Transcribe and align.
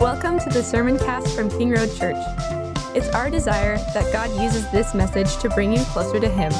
Welcome 0.00 0.38
to 0.40 0.48
the 0.50 0.62
Sermon 0.62 0.98
Cast 0.98 1.36
from 1.36 1.50
King 1.50 1.70
Road 1.70 1.94
Church. 1.96 2.16
It's 2.94 3.08
our 3.08 3.28
desire 3.28 3.76
that 3.92 4.10
God 4.12 4.30
uses 4.40 4.70
this 4.70 4.94
message 4.94 5.36
to 5.38 5.50
bring 5.50 5.72
you 5.72 5.80
closer 5.86 6.18
to 6.18 6.28
Him. 6.28 6.52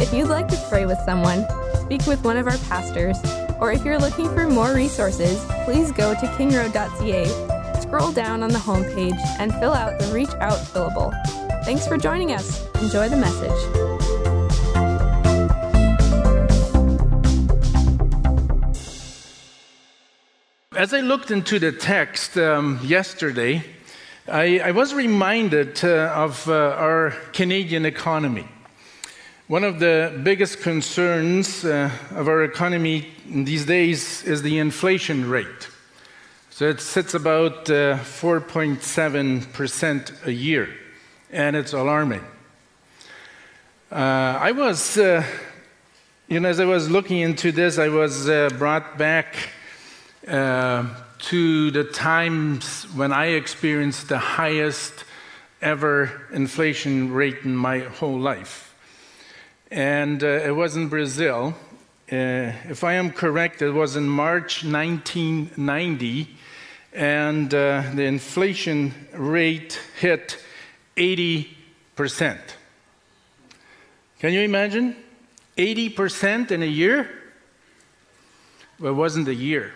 If 0.00 0.12
you'd 0.12 0.28
like 0.28 0.48
to 0.48 0.66
pray 0.68 0.86
with 0.86 0.98
someone, 1.04 1.46
speak 1.80 2.06
with 2.06 2.24
one 2.24 2.36
of 2.36 2.48
our 2.48 2.58
pastors, 2.68 3.18
or 3.60 3.72
if 3.72 3.84
you're 3.84 3.98
looking 3.98 4.28
for 4.34 4.48
more 4.48 4.74
resources, 4.74 5.44
please 5.64 5.92
go 5.92 6.14
to 6.14 6.26
kingroad.ca, 6.36 7.80
scroll 7.80 8.10
down 8.10 8.42
on 8.42 8.50
the 8.50 8.58
homepage, 8.58 9.20
and 9.38 9.54
fill 9.54 9.72
out 9.72 9.98
the 10.00 10.06
Reach 10.12 10.34
Out 10.40 10.58
fillable. 10.58 11.12
Thanks 11.64 11.86
for 11.86 11.96
joining 11.96 12.32
us. 12.32 12.66
Enjoy 12.82 13.08
the 13.08 13.16
message. 13.16 13.79
As 20.80 20.94
I 20.94 21.00
looked 21.00 21.30
into 21.30 21.58
the 21.58 21.72
text 21.72 22.38
um, 22.38 22.80
yesterday, 22.82 23.62
I, 24.26 24.60
I, 24.60 24.70
was 24.70 24.94
reminded 24.94 25.84
uh, 25.84 26.10
of 26.16 26.48
uh, 26.48 26.54
our 26.54 27.10
Canadian 27.34 27.84
economy. 27.84 28.48
One 29.46 29.62
of 29.62 29.78
the 29.78 30.18
biggest 30.22 30.62
concerns 30.62 31.66
uh, 31.66 31.90
of 32.12 32.28
our 32.28 32.44
economy 32.44 33.08
these 33.26 33.66
days 33.66 34.22
is 34.22 34.40
the 34.40 34.56
inflation 34.56 35.28
rate. 35.28 35.68
So 36.48 36.70
it 36.70 36.80
sits 36.80 37.12
about 37.12 37.66
4.7% 37.66 40.10
uh, 40.10 40.14
a 40.24 40.30
year, 40.30 40.70
and 41.30 41.56
it's 41.56 41.74
alarming. 41.74 42.24
Uh, 43.92 44.38
I 44.40 44.52
was, 44.52 44.96
uh, 44.96 45.26
you 46.26 46.40
know, 46.40 46.48
as 46.48 46.58
I 46.58 46.64
was 46.64 46.88
looking 46.88 47.18
into 47.18 47.52
this, 47.52 47.78
I 47.78 47.88
was 47.88 48.24
brought 48.54 48.96
back 48.96 49.36
uh, 50.26 50.86
to 51.18 51.70
the 51.70 51.84
times 51.84 52.84
when 52.94 53.12
I 53.12 53.26
experienced 53.26 54.08
the 54.08 54.18
highest 54.18 55.04
ever 55.62 56.26
inflation 56.32 57.12
rate 57.12 57.38
in 57.44 57.54
my 57.54 57.80
whole 57.80 58.18
life. 58.18 58.74
And 59.70 60.22
uh, 60.22 60.26
it 60.26 60.54
was 60.54 60.76
in 60.76 60.88
Brazil. 60.88 61.54
Uh, 62.10 62.52
if 62.68 62.82
I 62.82 62.94
am 62.94 63.12
correct, 63.12 63.62
it 63.62 63.70
was 63.70 63.96
in 63.96 64.08
March 64.08 64.64
1990, 64.64 66.28
and 66.92 67.54
uh, 67.54 67.82
the 67.94 68.02
inflation 68.02 68.92
rate 69.14 69.80
hit 69.98 70.38
80%. 70.96 71.46
Can 74.18 74.32
you 74.32 74.40
imagine? 74.40 74.96
80% 75.56 76.50
in 76.50 76.62
a 76.62 76.66
year? 76.66 77.08
Well, 78.78 78.92
it 78.92 78.96
wasn't 78.96 79.28
a 79.28 79.34
year. 79.34 79.72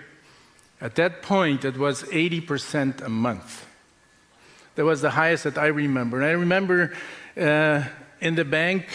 At 0.81 0.97
that 0.97 1.23
point, 1.23 1.65
it 1.65 1.77
was 1.77 2.03
80% 2.05 3.03
a 3.03 3.09
month. 3.09 3.67
That 4.75 4.85
was 4.85 5.01
the 5.01 5.11
highest 5.11 5.45
that 5.45 5.57
I 5.57 5.67
remember. 5.67 6.21
And 6.21 6.27
I 6.27 6.33
remember 6.33 6.93
uh, 7.37 7.85
in 8.21 8.35
the 8.35 8.45
bank, 8.45 8.87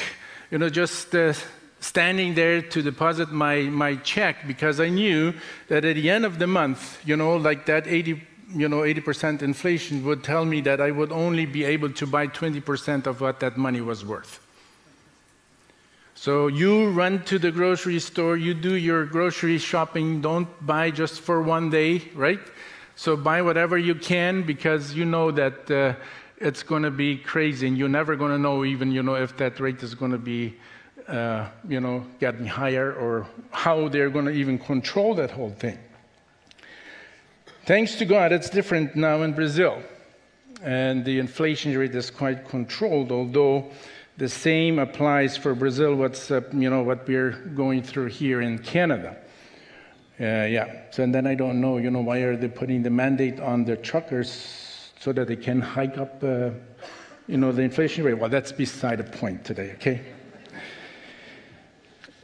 you 0.52 0.58
know, 0.58 0.69
just 0.69 1.16
uh, 1.16 1.33
standing 1.80 2.36
there 2.36 2.61
to 2.61 2.81
deposit 2.81 3.31
my, 3.31 3.61
my 3.63 3.95
check 3.95 4.45
because 4.45 4.80
I 4.80 4.89
knew 4.89 5.33
that 5.69 5.86
at 5.86 5.95
the 5.95 6.09
end 6.09 6.25
of 6.25 6.39
the 6.39 6.47
month, 6.47 6.99
you 7.05 7.16
know, 7.16 7.38
like 7.38 7.66
that 7.67 7.88
80, 7.88 8.21
you 8.53 8.67
know, 8.67 8.80
80% 8.80 9.41
inflation 9.41 10.03
would 10.05 10.23
tell 10.23 10.43
me 10.43 10.61
that 10.61 10.81
I 10.81 10.91
would 10.91 11.11
only 11.11 11.45
be 11.45 11.64
able 11.64 11.91
to 11.91 12.05
buy 12.05 12.27
20% 12.27 13.08
of 13.08 13.21
what 13.21 13.39
that 13.39 13.58
money 13.58 13.81
was 13.81 14.03
worth. 14.03 14.39
So 16.22 16.48
you 16.48 16.89
run 16.89 17.23
to 17.31 17.39
the 17.39 17.50
grocery 17.50 17.98
store, 18.00 18.36
you 18.36 18.53
do 18.53 18.73
your 18.73 19.06
grocery 19.06 19.58
shopping, 19.58 20.20
don't 20.20 20.50
buy 20.66 20.92
just 20.92 21.22
for 21.22 21.42
one 21.42 21.70
day, 21.70 22.02
right? 22.14 22.42
So 22.98 23.16
buy 23.16 23.42
whatever 23.42 23.78
you 23.78 23.95
can 23.95 24.43
because 24.43 24.93
you 24.93 25.05
know 25.05 25.32
that 25.32 25.71
uh, 25.71 25.93
it's 26.36 26.61
going 26.61 26.83
to 26.83 26.92
be 26.92 27.16
crazy 27.16 27.70
and 27.70 27.77
you're 27.77 27.88
never 27.88 28.17
going 28.17 28.32
to 28.32 28.38
know 28.38 28.66
even, 28.66 28.92
you 28.92 29.02
know, 29.02 29.16
if 29.16 29.38
that 29.38 29.61
rate 29.61 29.82
is 29.82 29.95
going 29.95 30.11
to 30.11 30.17
be, 30.17 30.58
uh, 31.08 31.48
you 31.70 31.80
know, 31.80 32.05
getting 32.20 32.45
higher 32.45 32.92
or 32.92 33.26
how 33.52 33.88
they're 33.88 34.10
going 34.10 34.26
to 34.26 34.33
even 34.33 34.60
control 34.60 35.16
that 35.16 35.32
whole 35.32 35.52
thing. 35.52 35.80
Thanks 37.66 37.95
to 37.95 38.04
God, 38.04 38.33
it's 38.33 38.49
different 38.49 38.93
now 38.93 39.22
in 39.22 39.32
Brazil. 39.32 39.82
And 40.61 41.05
the 41.05 41.17
inflation 41.17 41.77
rate 41.77 41.95
is 41.95 42.11
quite 42.11 42.49
controlled, 42.49 43.10
although 43.14 43.72
the 44.19 44.27
same 44.27 44.80
applies 44.80 45.37
for 45.37 45.55
Brazil, 45.55 45.95
what's, 45.95 46.30
uh, 46.30 46.41
you 46.52 46.69
know, 46.69 46.83
what 46.83 47.07
we're 47.07 47.31
going 47.31 47.81
through 47.81 48.07
here 48.07 48.41
in 48.41 48.59
Canada. 48.59 49.15
Uh, 50.19 50.43
yeah, 50.43 50.81
so 50.91 51.03
and 51.03 51.15
then 51.15 51.25
I 51.25 51.35
don't 51.35 51.61
know, 51.61 51.77
you 51.77 51.89
know, 51.89 52.02
why 52.02 52.17
are 52.19 52.35
they 52.35 52.49
putting 52.49 52.83
the 52.83 52.89
mandate 52.89 53.39
on 53.39 53.63
the 53.63 53.77
truckers 53.77 54.91
so 54.99 55.13
that 55.13 55.30
they 55.30 55.37
can 55.37 55.61
hike 55.61 55.97
up, 55.97 56.21
uh, 56.21 56.49
you 57.27 57.37
know, 57.37 57.53
the 57.53 57.61
inflation 57.61 58.03
rate? 58.03 58.15
Well, 58.15 58.30
that's 58.30 58.52
beside 58.52 58.97
the 58.97 59.05
point 59.05 59.45
today, 59.45 59.71
okay? 59.75 60.02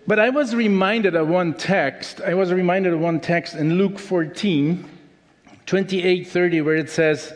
But 0.06 0.20
I 0.20 0.30
was 0.32 0.54
reminded 0.54 1.16
of 1.16 1.30
one 1.30 1.54
text. 1.54 2.20
I 2.20 2.34
was 2.34 2.52
reminded 2.52 2.92
of 2.92 3.00
one 3.00 3.22
text 3.22 3.56
in 3.56 3.78
Luke 3.78 4.00
14, 4.00 4.84
28, 5.66 6.28
30, 6.28 6.62
where 6.62 6.76
it 6.76 6.90
says, 6.90 7.34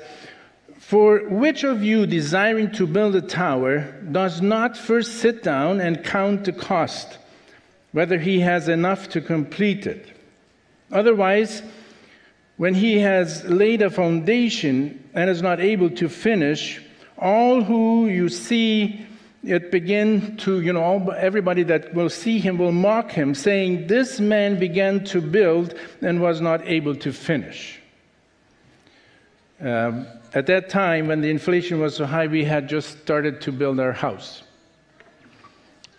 for 0.89 1.19
which 1.29 1.63
of 1.63 1.83
you 1.83 2.07
desiring 2.07 2.71
to 2.71 2.87
build 2.87 3.15
a 3.15 3.21
tower 3.21 3.81
does 4.11 4.41
not 4.41 4.75
first 4.75 5.19
sit 5.19 5.43
down 5.43 5.79
and 5.79 6.03
count 6.03 6.45
the 6.45 6.51
cost, 6.51 7.19
whether 7.91 8.17
he 8.17 8.39
has 8.39 8.67
enough 8.67 9.07
to 9.07 9.21
complete 9.21 9.85
it? 9.85 10.07
Otherwise, 10.91 11.61
when 12.57 12.73
he 12.73 12.97
has 12.97 13.45
laid 13.45 13.83
a 13.83 13.91
foundation 13.91 15.07
and 15.13 15.29
is 15.29 15.43
not 15.43 15.59
able 15.59 15.91
to 15.91 16.09
finish, 16.09 16.81
all 17.19 17.61
who 17.61 18.07
you 18.07 18.27
see 18.27 19.05
it 19.43 19.69
begin 19.69 20.37
to, 20.37 20.59
you 20.59 20.73
know, 20.73 21.11
everybody 21.11 21.61
that 21.61 21.93
will 21.93 22.09
see 22.09 22.39
him 22.39 22.57
will 22.57 22.71
mock 22.71 23.11
him, 23.11 23.35
saying, 23.35 23.85
This 23.85 24.19
man 24.19 24.57
began 24.57 25.03
to 25.03 25.21
build 25.21 25.75
and 26.01 26.19
was 26.19 26.41
not 26.41 26.67
able 26.67 26.95
to 26.95 27.13
finish. 27.13 27.79
Um, 29.61 30.07
at 30.33 30.45
that 30.47 30.69
time, 30.69 31.07
when 31.07 31.21
the 31.21 31.29
inflation 31.29 31.79
was 31.79 31.95
so 31.95 32.05
high, 32.05 32.27
we 32.27 32.43
had 32.43 32.69
just 32.69 32.99
started 32.99 33.41
to 33.41 33.51
build 33.51 33.79
our 33.79 33.93
house. 33.93 34.43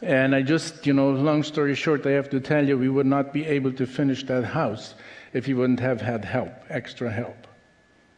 And 0.02 0.34
I 0.34 0.42
just, 0.42 0.86
you 0.86 0.92
know, 0.92 1.10
long 1.10 1.42
story 1.42 1.74
short, 1.74 2.06
I 2.06 2.12
have 2.12 2.30
to 2.30 2.40
tell 2.40 2.66
you, 2.66 2.78
we 2.78 2.88
would 2.88 3.06
not 3.06 3.32
be 3.32 3.44
able 3.46 3.72
to 3.72 3.86
finish 3.86 4.24
that 4.24 4.44
house 4.44 4.94
if 5.32 5.46
we 5.46 5.54
wouldn't 5.54 5.80
have 5.80 6.00
had 6.00 6.24
help, 6.24 6.52
extra 6.68 7.10
help. 7.10 7.46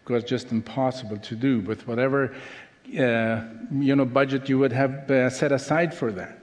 It 0.07 0.13
was 0.13 0.25
just 0.25 0.53
impossible 0.53 1.17
to 1.17 1.35
do 1.35 1.61
with 1.61 1.87
whatever, 1.89 2.35
uh, 2.99 3.43
you 3.73 3.97
know, 3.97 4.05
budget 4.05 4.49
you 4.49 4.59
would 4.59 4.73
have 4.73 5.11
uh, 5.11 5.31
set 5.31 5.51
aside 5.51 5.95
for 5.95 6.13
that. 6.13 6.42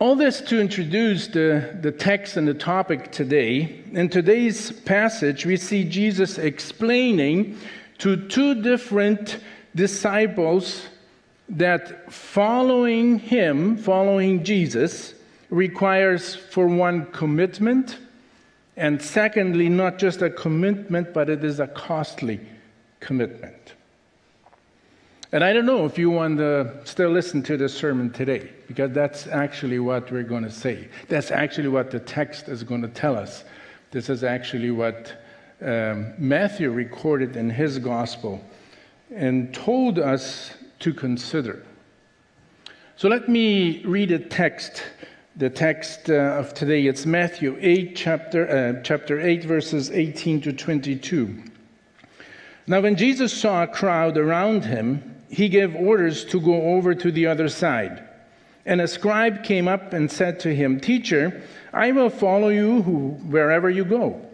All 0.00 0.14
this 0.14 0.40
to 0.42 0.60
introduce 0.60 1.26
the, 1.26 1.76
the 1.80 1.90
text 1.90 2.36
and 2.36 2.46
the 2.46 2.54
topic 2.54 3.10
today. 3.10 3.82
In 3.90 4.08
today's 4.08 4.70
passage, 4.70 5.44
we 5.44 5.56
see 5.56 5.82
Jesus 5.82 6.38
explaining 6.38 7.58
to 7.98 8.28
two 8.28 8.62
different 8.62 9.38
disciples 9.74 10.86
that 11.48 12.12
following 12.12 13.18
him, 13.18 13.76
following 13.76 14.44
Jesus, 14.44 15.14
requires, 15.50 16.36
for 16.36 16.68
one, 16.68 17.06
commitment, 17.06 17.98
and 18.76 19.02
secondly, 19.02 19.68
not 19.68 19.98
just 19.98 20.22
a 20.22 20.30
commitment, 20.30 21.12
but 21.12 21.28
it 21.28 21.42
is 21.42 21.58
a 21.58 21.66
costly 21.66 22.38
commitment. 23.00 23.57
And 25.30 25.44
I 25.44 25.52
don't 25.52 25.66
know 25.66 25.84
if 25.84 25.98
you 25.98 26.08
want 26.08 26.38
to 26.38 26.80
still 26.84 27.10
listen 27.10 27.42
to 27.42 27.58
the 27.58 27.68
sermon 27.68 28.10
today, 28.10 28.50
because 28.66 28.92
that's 28.92 29.26
actually 29.26 29.78
what 29.78 30.10
we're 30.10 30.22
going 30.22 30.44
to 30.44 30.50
say. 30.50 30.88
That's 31.08 31.30
actually 31.30 31.68
what 31.68 31.90
the 31.90 32.00
text 32.00 32.48
is 32.48 32.62
going 32.62 32.80
to 32.80 32.88
tell 32.88 33.14
us. 33.14 33.44
This 33.90 34.08
is 34.08 34.24
actually 34.24 34.70
what 34.70 35.12
um, 35.60 36.14
Matthew 36.16 36.70
recorded 36.70 37.36
in 37.36 37.50
his 37.50 37.78
gospel 37.78 38.42
and 39.14 39.52
told 39.52 39.98
us 39.98 40.52
to 40.78 40.94
consider. 40.94 41.62
So 42.96 43.08
let 43.08 43.28
me 43.28 43.84
read 43.84 44.10
a 44.12 44.18
text, 44.18 44.82
the 45.36 45.50
text 45.50 46.08
uh, 46.08 46.38
of 46.38 46.54
today. 46.54 46.86
It's 46.86 47.04
Matthew 47.04 47.58
8, 47.60 47.94
chapter, 47.94 48.48
uh, 48.48 48.82
chapter 48.82 49.20
8, 49.20 49.44
verses 49.44 49.90
18 49.90 50.40
to 50.40 50.54
22. 50.54 51.42
Now, 52.66 52.80
when 52.80 52.96
Jesus 52.96 53.32
saw 53.32 53.64
a 53.64 53.66
crowd 53.66 54.16
around 54.16 54.64
him, 54.64 55.16
he 55.28 55.48
gave 55.48 55.74
orders 55.74 56.24
to 56.26 56.40
go 56.40 56.74
over 56.74 56.94
to 56.94 57.12
the 57.12 57.26
other 57.26 57.48
side. 57.48 58.02
And 58.64 58.80
a 58.80 58.88
scribe 58.88 59.44
came 59.44 59.68
up 59.68 59.92
and 59.92 60.10
said 60.10 60.40
to 60.40 60.54
him, 60.54 60.80
Teacher, 60.80 61.42
I 61.72 61.92
will 61.92 62.10
follow 62.10 62.48
you 62.48 62.80
wherever 62.80 63.70
you 63.70 63.84
go. 63.84 64.24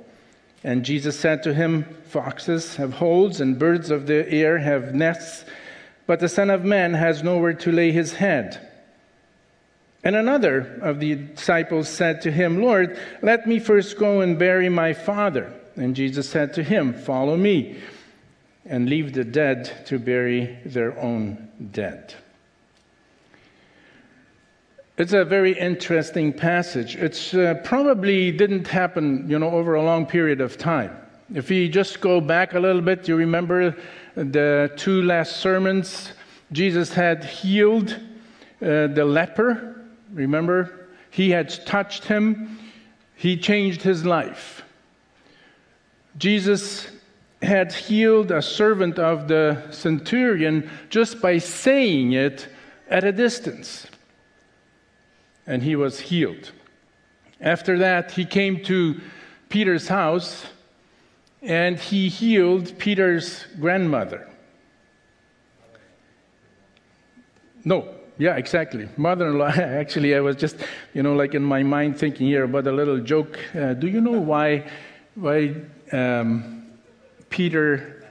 And 0.64 0.84
Jesus 0.84 1.18
said 1.18 1.42
to 1.42 1.54
him, 1.54 1.84
Foxes 2.06 2.76
have 2.76 2.94
holes, 2.94 3.40
and 3.40 3.58
birds 3.58 3.90
of 3.90 4.06
the 4.06 4.28
air 4.30 4.58
have 4.58 4.94
nests, 4.94 5.44
but 6.06 6.20
the 6.20 6.28
Son 6.28 6.50
of 6.50 6.64
Man 6.64 6.94
has 6.94 7.22
nowhere 7.22 7.54
to 7.54 7.72
lay 7.72 7.92
his 7.92 8.14
head. 8.14 8.70
And 10.02 10.16
another 10.16 10.78
of 10.82 11.00
the 11.00 11.14
disciples 11.14 11.88
said 11.88 12.20
to 12.22 12.30
him, 12.30 12.60
Lord, 12.60 12.98
let 13.22 13.46
me 13.46 13.58
first 13.58 13.98
go 13.98 14.20
and 14.20 14.38
bury 14.38 14.68
my 14.68 14.92
father. 14.92 15.52
And 15.76 15.96
Jesus 15.96 16.28
said 16.28 16.54
to 16.54 16.62
him, 16.62 16.92
Follow 16.92 17.36
me, 17.36 17.78
and 18.66 18.88
leave 18.88 19.12
the 19.12 19.24
dead 19.24 19.86
to 19.86 19.98
bury 19.98 20.58
their 20.64 20.98
own 20.98 21.48
dead. 21.72 22.14
It's 24.96 25.12
a 25.12 25.24
very 25.24 25.58
interesting 25.58 26.32
passage. 26.32 26.94
It's 26.94 27.34
uh, 27.34 27.54
probably 27.64 28.30
didn't 28.30 28.68
happen, 28.68 29.28
you 29.28 29.38
know, 29.38 29.50
over 29.50 29.74
a 29.74 29.82
long 29.82 30.06
period 30.06 30.40
of 30.40 30.56
time. 30.56 30.96
If 31.34 31.48
we 31.48 31.68
just 31.68 32.00
go 32.00 32.20
back 32.20 32.54
a 32.54 32.60
little 32.60 32.80
bit, 32.80 33.08
you 33.08 33.16
remember 33.16 33.76
the 34.14 34.72
two 34.76 35.02
last 35.02 35.38
sermons. 35.38 36.12
Jesus 36.52 36.92
had 36.92 37.24
healed 37.24 37.90
uh, 38.62 38.86
the 38.86 39.04
leper. 39.04 39.84
Remember, 40.12 40.88
he 41.10 41.30
had 41.30 41.50
touched 41.66 42.04
him. 42.04 42.58
He 43.16 43.36
changed 43.36 43.82
his 43.82 44.04
life. 44.04 44.62
Jesus 46.18 46.86
had 47.44 47.72
healed 47.72 48.30
a 48.30 48.42
servant 48.42 48.98
of 48.98 49.28
the 49.28 49.62
centurion 49.70 50.70
just 50.90 51.20
by 51.20 51.38
saying 51.38 52.12
it 52.12 52.48
at 52.88 53.04
a 53.04 53.12
distance 53.12 53.86
and 55.46 55.62
he 55.62 55.76
was 55.76 56.00
healed. 56.00 56.52
After 57.40 57.78
that, 57.78 58.12
he 58.12 58.24
came 58.24 58.62
to 58.64 59.00
Peter's 59.48 59.88
house 59.88 60.46
and 61.42 61.78
he 61.78 62.08
healed 62.08 62.78
Peter's 62.78 63.44
grandmother. 63.60 64.28
No, 67.64 67.88
yeah, 68.18 68.36
exactly. 68.36 68.88
Mother 68.96 69.28
in 69.28 69.38
law. 69.38 69.48
Actually, 69.54 70.14
I 70.14 70.20
was 70.20 70.36
just, 70.36 70.56
you 70.92 71.02
know, 71.02 71.14
like 71.14 71.34
in 71.34 71.42
my 71.42 71.62
mind 71.62 71.98
thinking 71.98 72.26
here 72.26 72.44
about 72.44 72.66
a 72.66 72.72
little 72.72 73.00
joke. 73.00 73.38
Uh, 73.54 73.74
do 73.74 73.88
you 73.88 74.00
know 74.00 74.18
why, 74.18 74.70
why 75.14 75.54
um, 75.92 76.63
Peter 77.34 78.06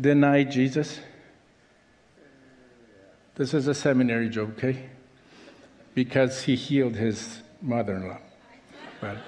denied 0.00 0.50
Jesus? 0.50 0.98
This 3.36 3.54
is 3.54 3.68
a 3.68 3.74
seminary 3.74 4.28
joke, 4.28 4.50
okay? 4.58 4.90
because 5.94 6.42
he 6.42 6.56
healed 6.56 6.96
his 6.96 7.42
mother 7.60 7.96
in 7.96 8.08
law. 8.08 8.18
But, 9.00 9.18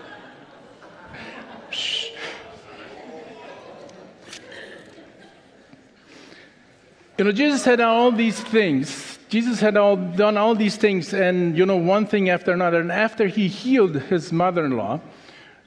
You 7.19 7.27
know, 7.27 7.33
Jesus 7.33 7.65
had 7.65 7.81
all 7.81 8.11
these 8.11 8.41
things. 8.41 9.19
Jesus 9.29 9.61
had 9.61 9.77
all 9.77 9.97
done 9.97 10.37
all 10.37 10.57
these 10.57 10.77
things, 10.77 11.15
and 11.15 11.57
you 11.57 11.65
know, 11.65 11.77
one 11.77 12.07
thing 12.07 12.31
after 12.31 12.53
another. 12.53 12.81
And 12.81 12.91
after 12.91 13.29
he 13.29 13.47
healed 13.47 13.95
his 13.95 14.33
mother-in-law, 14.33 15.01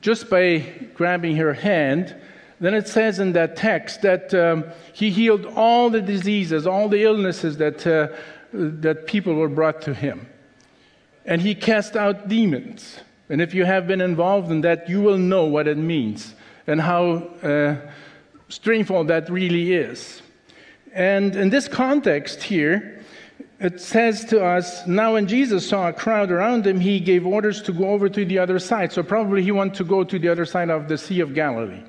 just 0.02 0.30
by 0.30 0.58
grabbing 0.96 1.38
her 1.38 1.54
hand, 1.54 2.16
then 2.60 2.74
it 2.74 2.88
says 2.88 3.20
in 3.20 3.34
that 3.34 3.56
text 3.56 4.02
that 4.02 4.34
um, 4.34 4.66
he 4.94 5.10
healed 5.10 5.46
all 5.46 5.90
the 5.90 6.02
diseases, 6.02 6.66
all 6.66 6.88
the 6.88 7.04
illnesses 7.04 7.58
that 7.58 7.86
uh, 7.86 8.08
that 8.54 9.06
people 9.08 9.34
were 9.36 9.50
brought 9.50 9.82
to 9.82 9.94
him 9.94 10.28
and 11.26 11.42
he 11.42 11.56
cast 11.56 11.96
out 11.96 12.28
demons. 12.28 13.00
And 13.30 13.42
if 13.42 13.54
you 13.54 13.66
have 13.66 13.88
been 13.88 14.02
involved 14.02 14.52
in 14.52 14.62
that, 14.62 14.88
you 14.88 15.02
will 15.02 15.18
know 15.18 15.46
what 15.46 15.68
it 15.68 15.78
means 15.78 16.36
and 16.68 16.80
how 16.80 17.28
uh, 17.42 17.76
that 18.50 19.28
really 19.30 19.74
is. 19.74 20.22
And 20.94 21.36
in 21.36 21.50
this 21.50 21.68
context 21.68 22.44
here, 22.44 23.04
it 23.60 23.82
says 23.82 24.26
to 24.26 24.44
us 24.44 24.86
now 24.86 25.14
when 25.14 25.28
Jesus 25.28 25.68
saw 25.68 25.88
a 25.88 25.94
crowd 25.94 26.30
around 26.30 26.68
him, 26.68 26.80
he 26.80 27.00
gave 27.00 27.26
orders 27.26 27.62
to 27.64 27.74
go 27.74 27.90
over 27.90 28.08
to 28.10 28.24
the 28.24 28.38
other 28.38 28.60
side. 28.60 28.92
So 28.92 29.02
probably 29.02 29.42
he 29.42 29.52
wanted 29.52 29.74
to 29.76 29.84
go 29.84 30.04
to 30.04 30.20
the 30.20 30.30
other 30.30 30.46
side 30.46 30.70
of 30.70 30.88
the 30.88 30.98
Sea 30.98 31.22
of 31.22 31.34
Galilee. 31.34 31.82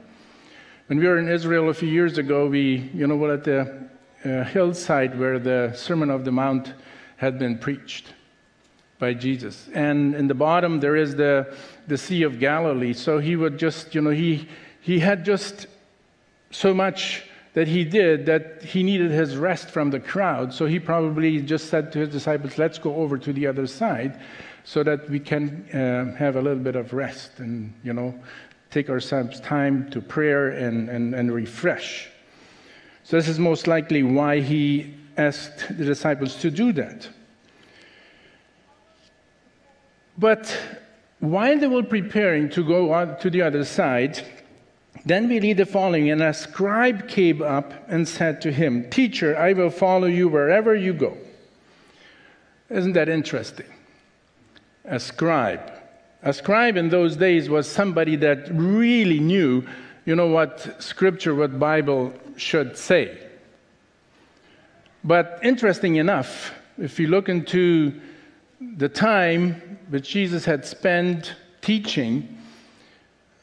When 0.87 1.01
we 1.01 1.07
were 1.09 1.19
in 1.19 1.29
Israel 1.29 1.69
a 1.69 1.75
few 1.75 1.89
years 1.89 2.17
ago, 2.17 2.47
we, 2.47 2.89
you 2.95 3.09
know, 3.09 3.17
were 3.17 3.35
at 3.35 3.43
the 3.43 3.89
uh, 4.25 4.45
hillside 4.45 5.19
where 5.19 5.41
the 5.41 5.73
Sermon 5.75 6.11
of 6.11 6.25
the 6.25 6.31
Mount 6.31 6.75
had 7.17 7.41
been 7.41 7.59
preached 7.59 8.15
by 9.01 9.13
Jesus. 9.13 9.69
And 9.75 10.15
in 10.15 10.29
the 10.29 10.35
bottom, 10.35 10.79
there 10.79 10.95
is 10.95 11.17
the, 11.17 11.53
the 11.89 11.99
Sea 11.99 12.23
of 12.23 12.39
Galilee. 12.39 12.93
So 12.93 13.19
he 13.19 13.35
would 13.35 13.59
just, 13.59 13.97
you 13.97 14.01
know, 14.01 14.11
he, 14.11 14.47
he 14.81 15.01
had 15.01 15.25
just 15.25 15.67
so 16.53 16.73
much 16.73 17.25
that 17.55 17.67
he 17.67 17.83
did 17.83 18.27
that 18.27 18.63
he 18.63 18.85
needed 18.85 19.11
his 19.11 19.37
rest 19.37 19.71
from 19.71 19.91
the 19.91 19.99
crowd. 19.99 20.55
So 20.55 20.67
he 20.67 20.79
probably 20.79 21.43
just 21.43 21.69
said 21.69 21.91
to 21.95 21.99
his 21.99 22.11
disciples, 22.11 22.59
let's 22.59 22.79
go 22.79 22.95
over 22.95 23.19
to 23.19 23.33
the 23.33 23.49
other 23.49 23.67
side 23.67 24.21
so 24.63 24.85
that 24.85 25.11
we 25.11 25.19
can 25.19 25.69
uh, 25.75 26.17
have 26.17 26.37
a 26.37 26.41
little 26.41 26.63
bit 26.63 26.77
of 26.77 26.93
rest 26.93 27.41
and, 27.41 27.75
you 27.83 27.93
know, 27.93 28.15
take 28.77 28.91
ourselves 28.91 29.41
time 29.41 29.89
to 29.89 30.03
prayer 30.03 30.51
and, 30.51 30.91
and, 30.91 31.15
and 31.15 31.33
refresh. 31.33 32.11
So 33.05 33.17
this 33.17 33.27
is 33.27 33.39
most 33.39 33.67
likely 33.67 34.03
why 34.03 34.41
he 34.41 34.95
asked 35.17 35.69
the 35.79 35.87
disciples 35.87 36.37
to 36.43 36.51
do 36.51 36.73
that. 36.73 37.09
But 40.19 40.55
while 41.21 41.59
they 41.59 41.69
were 41.69 41.85
preparing 41.85 42.51
to 42.51 42.63
go 42.63 42.93
on 42.93 43.19
to 43.21 43.31
the 43.31 43.41
other 43.41 43.65
side, 43.65 44.23
then 45.07 45.27
we 45.31 45.41
read 45.41 45.57
the 45.57 45.65
following 45.65 46.11
And 46.11 46.23
a 46.23 46.35
scribe 46.35 47.09
came 47.09 47.41
up 47.41 47.73
and 47.89 48.07
said 48.07 48.43
to 48.43 48.53
him, 48.53 48.91
Teacher, 48.91 49.39
I 49.39 49.55
will 49.55 49.71
follow 49.71 50.07
you 50.07 50.29
wherever 50.29 50.75
you 50.75 50.93
go. 50.93 51.17
Isn't 52.69 52.93
that 52.93 53.09
interesting? 53.09 53.73
A 54.85 55.01
scribe. 55.01 55.76
A 56.27 56.33
scribe 56.33 56.77
in 56.77 56.89
those 56.89 57.15
days 57.15 57.49
was 57.49 57.71
somebody 57.71 58.17
that 58.17 58.49
really 58.51 59.21
knew, 59.21 59.65
you 60.07 60.17
know, 60.17 60.27
what 60.27 60.83
scripture, 60.83 61.37
what 61.37 61.57
Bible 61.61 62.13
should 62.37 62.77
say. 62.77 63.17
But 65.05 65.39
interesting 65.45 65.97
enough, 65.97 66.53
if 66.79 66.99
you 66.99 67.07
look 67.07 67.29
into 67.29 67.93
the 68.61 68.89
time 68.89 69.79
which 69.89 70.09
Jesus 70.09 70.45
had 70.45 70.67
spent 70.67 71.37
teaching, 71.63 72.37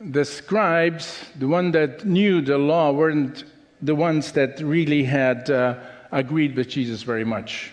the 0.02 0.26
scribes, 0.26 1.24
the 1.40 1.48
one 1.48 1.72
that 1.72 2.04
knew 2.04 2.42
the 2.42 2.58
law, 2.58 2.92
weren't 2.92 3.46
the 3.82 3.96
ones 3.96 4.34
that 4.34 4.60
really 4.60 5.06
had 5.06 5.50
uh, 5.50 5.80
agreed 6.12 6.58
with 6.58 6.68
Jesus 6.68 7.04
very 7.04 7.24
much. 7.24 7.72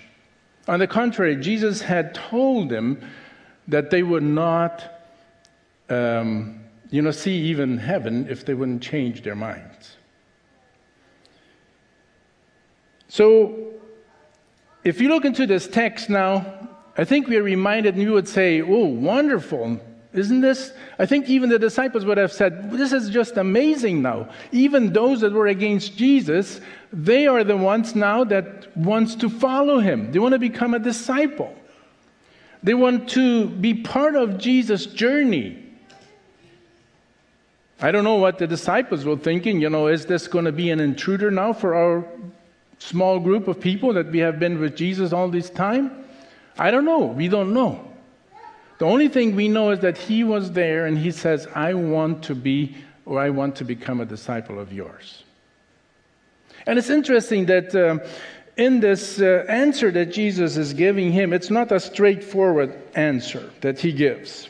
On 0.68 0.78
the 0.78 0.86
contrary, 0.86 1.34
Jesus 1.34 1.82
had 1.82 2.14
told 2.14 2.68
them 2.68 3.02
that 3.66 3.90
they 3.90 4.04
would 4.04 4.22
not, 4.22 4.99
um, 5.90 6.60
you 6.90 7.02
know, 7.02 7.10
see 7.10 7.36
even 7.36 7.78
heaven 7.78 8.26
if 8.28 8.44
they 8.44 8.54
wouldn't 8.54 8.82
change 8.82 9.22
their 9.22 9.36
minds. 9.36 9.96
So, 13.08 13.74
if 14.84 15.00
you 15.00 15.08
look 15.08 15.24
into 15.24 15.46
this 15.46 15.66
text 15.66 16.08
now, 16.08 16.68
I 16.96 17.04
think 17.04 17.28
we're 17.28 17.42
reminded, 17.42 17.94
and 17.94 18.02
you 18.02 18.12
would 18.12 18.28
say, 18.28 18.62
Oh, 18.62 18.86
wonderful. 18.86 19.80
Isn't 20.12 20.40
this? 20.40 20.72
I 20.98 21.06
think 21.06 21.28
even 21.28 21.48
the 21.50 21.58
disciples 21.58 22.04
would 22.04 22.18
have 22.18 22.32
said, 22.32 22.70
This 22.72 22.92
is 22.92 23.10
just 23.10 23.36
amazing 23.36 24.02
now. 24.02 24.28
Even 24.52 24.92
those 24.92 25.20
that 25.20 25.32
were 25.32 25.48
against 25.48 25.96
Jesus, 25.96 26.60
they 26.92 27.26
are 27.26 27.44
the 27.44 27.56
ones 27.56 27.94
now 27.94 28.24
that 28.24 28.76
wants 28.76 29.14
to 29.16 29.28
follow 29.28 29.78
him. 29.78 30.10
They 30.12 30.18
want 30.18 30.32
to 30.32 30.38
become 30.38 30.74
a 30.74 30.78
disciple. 30.78 31.54
They 32.62 32.74
want 32.74 33.08
to 33.10 33.48
be 33.48 33.74
part 33.74 34.16
of 34.16 34.38
Jesus' 34.38 34.86
journey. 34.86 35.59
I 37.82 37.90
don't 37.90 38.04
know 38.04 38.16
what 38.16 38.38
the 38.38 38.46
disciples 38.46 39.04
were 39.04 39.16
thinking. 39.16 39.60
You 39.60 39.70
know, 39.70 39.86
is 39.86 40.06
this 40.06 40.28
going 40.28 40.44
to 40.44 40.52
be 40.52 40.70
an 40.70 40.80
intruder 40.80 41.30
now 41.30 41.52
for 41.52 41.74
our 41.74 42.04
small 42.78 43.18
group 43.18 43.48
of 43.48 43.58
people 43.58 43.94
that 43.94 44.10
we 44.10 44.18
have 44.18 44.38
been 44.38 44.60
with 44.60 44.76
Jesus 44.76 45.12
all 45.12 45.28
this 45.28 45.48
time? 45.48 46.04
I 46.58 46.70
don't 46.70 46.84
know. 46.84 47.06
We 47.06 47.28
don't 47.28 47.54
know. 47.54 47.86
The 48.78 48.84
only 48.84 49.08
thing 49.08 49.34
we 49.34 49.48
know 49.48 49.70
is 49.70 49.80
that 49.80 49.96
he 49.96 50.24
was 50.24 50.52
there 50.52 50.86
and 50.86 50.98
he 50.98 51.10
says, 51.10 51.46
I 51.54 51.74
want 51.74 52.24
to 52.24 52.34
be 52.34 52.76
or 53.06 53.18
I 53.18 53.30
want 53.30 53.56
to 53.56 53.64
become 53.64 54.00
a 54.00 54.04
disciple 54.04 54.58
of 54.58 54.72
yours. 54.72 55.24
And 56.66 56.78
it's 56.78 56.90
interesting 56.90 57.46
that 57.46 57.74
uh, 57.74 57.98
in 58.58 58.80
this 58.80 59.20
uh, 59.20 59.46
answer 59.48 59.90
that 59.90 60.12
Jesus 60.12 60.58
is 60.58 60.74
giving 60.74 61.12
him, 61.12 61.32
it's 61.32 61.50
not 61.50 61.72
a 61.72 61.80
straightforward 61.80 62.78
answer 62.94 63.50
that 63.62 63.78
he 63.78 63.90
gives. 63.90 64.49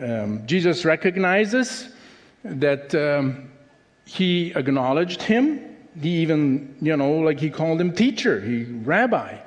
Um, 0.00 0.46
Jesus 0.46 0.84
recognizes 0.84 1.88
that 2.44 2.94
um, 2.94 3.50
he 4.04 4.52
acknowledged 4.54 5.22
him. 5.22 5.76
He 6.00 6.18
even, 6.18 6.76
you 6.80 6.96
know, 6.96 7.12
like 7.18 7.40
he 7.40 7.50
called 7.50 7.80
him 7.80 7.92
teacher, 7.92 8.40
he 8.40 8.64
rabbi. 8.64 9.38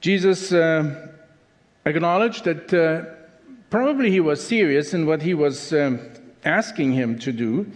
Jesus 0.00 0.52
uh, 0.52 1.08
acknowledged 1.86 2.44
that 2.44 2.74
uh, 2.74 3.04
probably 3.70 4.10
he 4.10 4.20
was 4.20 4.46
serious 4.46 4.92
in 4.92 5.06
what 5.06 5.22
he 5.22 5.32
was 5.32 5.72
um, 5.72 6.00
asking 6.44 6.92
him 6.92 7.18
to 7.20 7.32
do. 7.32 7.66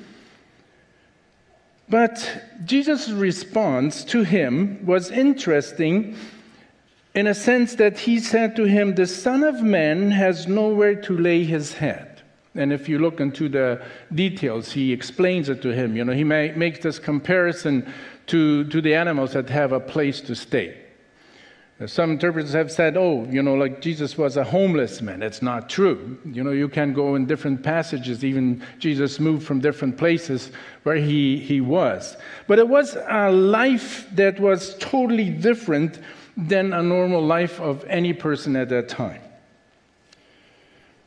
But 1.89 2.43
Jesus' 2.65 3.11
response 3.11 4.05
to 4.07 4.25
him 4.25 4.85
was 4.85 5.11
interesting 5.11 6.17
in 7.17 7.27
a 7.27 7.35
sense 7.35 7.77
that 7.77 7.99
he 7.99 8.21
said 8.21 8.55
to 8.55 8.65
him, 8.65 8.95
The 8.95 9.07
Son 9.07 9.43
of 9.43 9.63
Man 9.63 10.11
has 10.11 10.47
nowhere 10.47 10.95
to 10.97 11.17
lay 11.17 11.45
his 11.45 11.73
head. 11.73 12.23
And 12.55 12.73
if 12.73 12.89
you 12.89 12.99
look 12.99 13.21
into 13.21 13.49
the 13.49 13.83
details, 14.15 14.71
he 14.71 14.93
explains 14.93 15.49
it 15.49 15.63
to 15.63 15.75
him. 15.75 15.97
You 15.97 16.05
know, 16.05 16.13
he 16.13 16.25
may, 16.25 16.53
makes 16.53 16.81
this 16.81 16.99
comparison 16.99 17.91
to, 18.27 18.65
to 18.65 18.81
the 18.83 18.95
animals 18.95 19.33
that 19.33 19.49
have 19.49 19.73
a 19.73 19.81
place 19.81 20.21
to 20.23 20.35
stay. 20.35 20.77
Some 21.85 22.13
interpreters 22.13 22.55
have 22.55 22.73
said, 22.73 22.97
oh, 22.97 23.27
you 23.31 23.43
know, 23.43 23.55
like 23.55 23.83
Jesus 23.83 24.17
was 24.17 24.39
a 24.39 24.45
homeless 24.45 25.03
man. 25.03 25.23
It's 25.23 25.43
not 25.43 25.69
true. 25.69 26.19
You 26.25 26.43
know, 26.43 26.53
you 26.53 26.69
can 26.69 26.95
go 26.95 27.15
in 27.17 27.27
different 27.27 27.63
passages. 27.63 28.25
Even 28.25 28.63
Jesus 28.79 29.21
moved 29.21 29.47
from 29.47 29.61
different 29.61 29.99
places 29.99 30.51
where 30.85 30.97
he, 30.97 31.39
he 31.39 31.61
was. 31.61 32.17
But 32.47 32.59
it 32.59 32.69
was 32.69 32.97
a 33.09 33.31
life 33.31 34.07
that 34.15 34.41
was 34.41 34.75
totally 34.79 35.29
different 35.29 35.99
than 36.37 36.73
a 36.73 36.83
normal 36.83 37.25
life 37.25 37.61
of 37.61 37.85
any 37.85 38.13
person 38.13 38.57
at 38.57 38.69
that 38.69 38.89
time. 38.89 39.23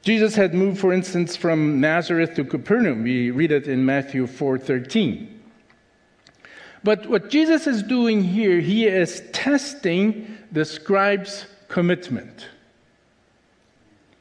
Jesus 0.01 0.35
had 0.35 0.53
moved, 0.53 0.79
for 0.79 0.93
instance, 0.93 1.35
from 1.35 1.79
Nazareth 1.79 2.33
to 2.35 2.43
Capernaum. 2.43 3.03
We 3.03 3.31
read 3.31 3.51
it 3.51 3.67
in 3.67 3.85
Matthew 3.85 4.27
4:13. 4.27 5.27
But 6.83 7.07
what 7.07 7.29
Jesus 7.29 7.67
is 7.67 7.83
doing 7.83 8.23
here, 8.23 8.59
he 8.61 8.87
is 8.87 9.21
testing 9.33 10.37
the 10.51 10.63
scribe's 10.63 11.45
commitment. 11.67 12.47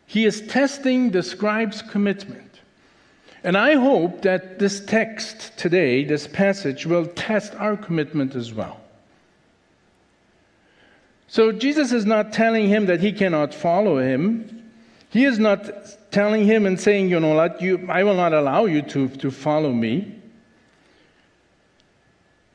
He 0.06 0.26
is 0.26 0.40
testing 0.42 1.10
the 1.10 1.22
scribe's 1.22 1.82
commitment. 1.82 2.60
And 3.44 3.56
I 3.56 3.74
hope 3.74 4.22
that 4.22 4.58
this 4.58 4.80
text 4.80 5.56
today, 5.56 6.04
this 6.04 6.26
passage, 6.26 6.86
will 6.86 7.06
test 7.06 7.54
our 7.54 7.76
commitment 7.76 8.34
as 8.34 8.52
well. 8.52 8.80
So 11.28 11.52
Jesus 11.52 11.92
is 11.92 12.06
not 12.06 12.32
telling 12.32 12.68
him 12.68 12.86
that 12.86 13.00
he 13.00 13.12
cannot 13.12 13.54
follow 13.54 13.98
him. 13.98 14.70
He 15.10 15.24
is 15.24 15.38
not 15.38 16.10
telling 16.10 16.46
him 16.46 16.64
and 16.66 16.80
saying, 16.80 17.10
you 17.10 17.20
know 17.20 17.34
what, 17.34 17.60
you, 17.60 17.86
I 17.88 18.02
will 18.02 18.14
not 18.14 18.32
allow 18.32 18.64
you 18.64 18.82
to, 18.82 19.08
to 19.08 19.30
follow 19.30 19.72
me. 19.72 20.14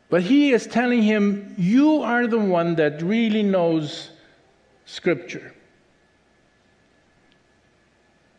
But 0.10 0.24
he 0.24 0.52
is 0.52 0.68
telling 0.68 1.04
him, 1.04 1.54
you 1.58 2.02
are 2.02 2.28
the 2.28 2.40
one 2.40 2.76
that 2.76 3.02
really 3.02 3.44
knows 3.44 4.10
Scripture. 4.86 5.54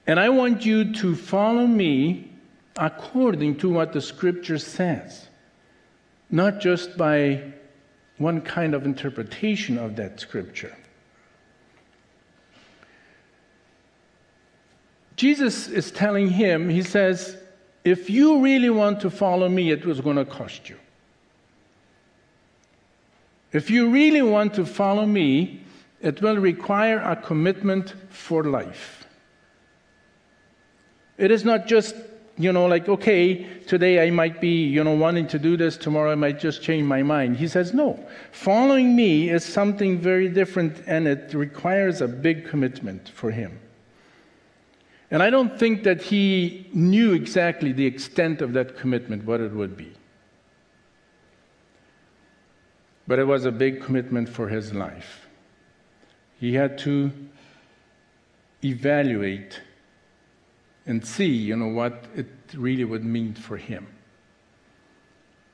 And 0.06 0.20
I 0.20 0.28
want 0.28 0.66
you 0.66 0.92
to 0.94 1.14
follow 1.14 1.66
me 1.66 2.30
according 2.76 3.56
to 3.58 3.70
what 3.70 3.92
the 3.92 4.00
Scripture 4.00 4.58
says, 4.58 5.28
not 6.30 6.60
just 6.60 6.96
by 6.96 7.53
one 8.18 8.40
kind 8.40 8.74
of 8.74 8.84
interpretation 8.84 9.78
of 9.78 9.96
that 9.96 10.20
scripture. 10.20 10.76
Jesus 15.16 15.68
is 15.68 15.90
telling 15.90 16.30
him, 16.30 16.68
he 16.68 16.82
says, 16.82 17.36
if 17.84 18.08
you 18.10 18.40
really 18.40 18.70
want 18.70 19.00
to 19.00 19.10
follow 19.10 19.48
me, 19.48 19.70
it 19.70 19.84
was 19.84 20.00
going 20.00 20.16
to 20.16 20.24
cost 20.24 20.68
you. 20.68 20.76
If 23.52 23.70
you 23.70 23.90
really 23.90 24.22
want 24.22 24.54
to 24.54 24.66
follow 24.66 25.06
me, 25.06 25.60
it 26.00 26.20
will 26.20 26.36
require 26.36 26.98
a 26.98 27.14
commitment 27.14 27.94
for 28.10 28.44
life. 28.44 29.06
It 31.16 31.30
is 31.30 31.44
not 31.44 31.66
just 31.66 31.94
you 32.36 32.52
know, 32.52 32.66
like, 32.66 32.88
okay, 32.88 33.44
today 33.66 34.04
I 34.06 34.10
might 34.10 34.40
be, 34.40 34.64
you 34.64 34.82
know, 34.82 34.94
wanting 34.94 35.28
to 35.28 35.38
do 35.38 35.56
this, 35.56 35.76
tomorrow 35.76 36.10
I 36.10 36.16
might 36.16 36.40
just 36.40 36.62
change 36.62 36.84
my 36.84 37.02
mind. 37.02 37.36
He 37.36 37.46
says, 37.46 37.72
no. 37.72 38.04
Following 38.32 38.96
me 38.96 39.30
is 39.30 39.44
something 39.44 39.98
very 39.98 40.28
different 40.28 40.82
and 40.86 41.06
it 41.06 41.32
requires 41.32 42.00
a 42.00 42.08
big 42.08 42.48
commitment 42.48 43.08
for 43.08 43.30
him. 43.30 43.60
And 45.12 45.22
I 45.22 45.30
don't 45.30 45.56
think 45.56 45.84
that 45.84 46.02
he 46.02 46.68
knew 46.72 47.12
exactly 47.12 47.72
the 47.72 47.86
extent 47.86 48.42
of 48.42 48.52
that 48.54 48.76
commitment, 48.76 49.24
what 49.24 49.40
it 49.40 49.52
would 49.52 49.76
be. 49.76 49.92
But 53.06 53.20
it 53.20 53.24
was 53.24 53.44
a 53.44 53.52
big 53.52 53.80
commitment 53.80 54.28
for 54.28 54.48
his 54.48 54.74
life. 54.74 55.28
He 56.40 56.54
had 56.54 56.78
to 56.78 57.12
evaluate 58.64 59.60
and 60.86 61.04
see, 61.04 61.26
you 61.26 61.56
know, 61.56 61.68
what 61.68 62.04
it 62.14 62.26
really 62.54 62.84
would 62.84 63.04
mean 63.04 63.34
for 63.34 63.56
him. 63.56 63.86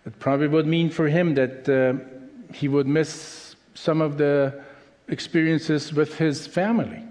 It 0.06 0.18
probably 0.18 0.48
would 0.48 0.66
mean 0.66 0.90
for 0.90 1.08
him 1.08 1.34
that 1.34 1.68
uh, 1.68 2.54
he 2.54 2.68
would 2.68 2.86
miss 2.86 3.54
some 3.74 4.00
of 4.00 4.18
the 4.18 4.62
experiences 5.08 5.92
with 5.92 6.16
his 6.16 6.46
family. 6.46 7.04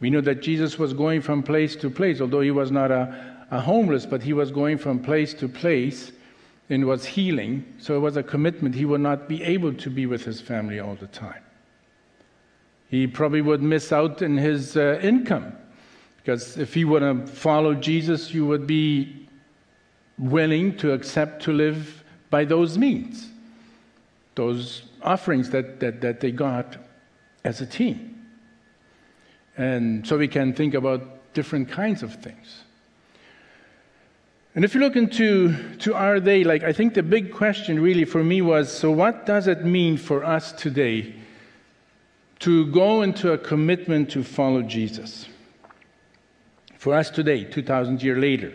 We 0.00 0.10
know 0.10 0.20
that 0.22 0.42
Jesus 0.42 0.78
was 0.78 0.92
going 0.92 1.20
from 1.20 1.42
place 1.42 1.76
to 1.76 1.90
place, 1.90 2.20
although 2.20 2.40
he 2.40 2.50
was 2.50 2.70
not 2.70 2.90
a, 2.90 3.46
a 3.50 3.60
homeless, 3.60 4.06
but 4.06 4.22
he 4.22 4.32
was 4.32 4.50
going 4.50 4.78
from 4.78 4.98
place 4.98 5.34
to 5.34 5.48
place 5.48 6.12
and 6.70 6.86
was 6.86 7.04
healing. 7.04 7.64
So 7.78 7.96
it 7.96 8.00
was 8.00 8.16
a 8.16 8.22
commitment. 8.22 8.74
He 8.74 8.84
would 8.84 9.00
not 9.00 9.28
be 9.28 9.42
able 9.42 9.74
to 9.74 9.90
be 9.90 10.06
with 10.06 10.24
his 10.24 10.40
family 10.40 10.80
all 10.80 10.94
the 10.94 11.06
time. 11.08 11.42
He 12.88 13.06
probably 13.06 13.42
would 13.42 13.62
miss 13.62 13.92
out 13.92 14.22
in 14.22 14.36
his 14.36 14.76
uh, 14.76 14.98
income 15.02 15.56
because 16.22 16.56
if 16.56 16.76
you 16.76 16.86
want 16.86 17.26
to 17.26 17.32
follow 17.32 17.74
Jesus, 17.74 18.32
you 18.32 18.46
would 18.46 18.66
be 18.66 19.26
willing 20.18 20.76
to 20.76 20.92
accept 20.92 21.42
to 21.42 21.52
live 21.52 22.04
by 22.30 22.44
those 22.44 22.78
means, 22.78 23.28
those 24.36 24.82
offerings 25.02 25.50
that, 25.50 25.80
that, 25.80 26.00
that 26.00 26.20
they 26.20 26.30
got 26.30 26.76
as 27.44 27.60
a 27.60 27.66
team. 27.66 28.24
And 29.56 30.06
so 30.06 30.16
we 30.16 30.28
can 30.28 30.52
think 30.52 30.74
about 30.74 31.32
different 31.34 31.68
kinds 31.68 32.04
of 32.04 32.14
things. 32.22 32.62
And 34.54 34.64
if 34.64 34.74
you 34.74 34.80
look 34.80 34.96
into 34.96 35.76
to 35.78 35.94
our 35.94 36.20
day, 36.20 36.44
like 36.44 36.62
I 36.62 36.72
think 36.72 36.94
the 36.94 37.02
big 37.02 37.32
question 37.32 37.80
really 37.80 38.04
for 38.04 38.22
me 38.22 38.42
was 38.42 38.70
so 38.70 38.90
what 38.90 39.26
does 39.26 39.48
it 39.48 39.64
mean 39.64 39.96
for 39.96 40.22
us 40.24 40.52
today 40.52 41.14
to 42.40 42.66
go 42.66 43.02
into 43.02 43.32
a 43.32 43.38
commitment 43.38 44.10
to 44.10 44.22
follow 44.22 44.62
Jesus? 44.62 45.26
For 46.82 46.94
us 46.94 47.10
today, 47.10 47.44
2,000 47.44 48.02
years 48.02 48.18
later, 48.18 48.52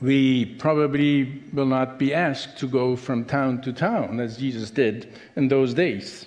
we 0.00 0.44
probably 0.44 1.42
will 1.52 1.66
not 1.66 1.98
be 1.98 2.14
asked 2.14 2.58
to 2.58 2.68
go 2.68 2.94
from 2.94 3.24
town 3.24 3.60
to 3.62 3.72
town 3.72 4.20
as 4.20 4.36
Jesus 4.36 4.70
did 4.70 5.12
in 5.34 5.48
those 5.48 5.74
days. 5.74 6.26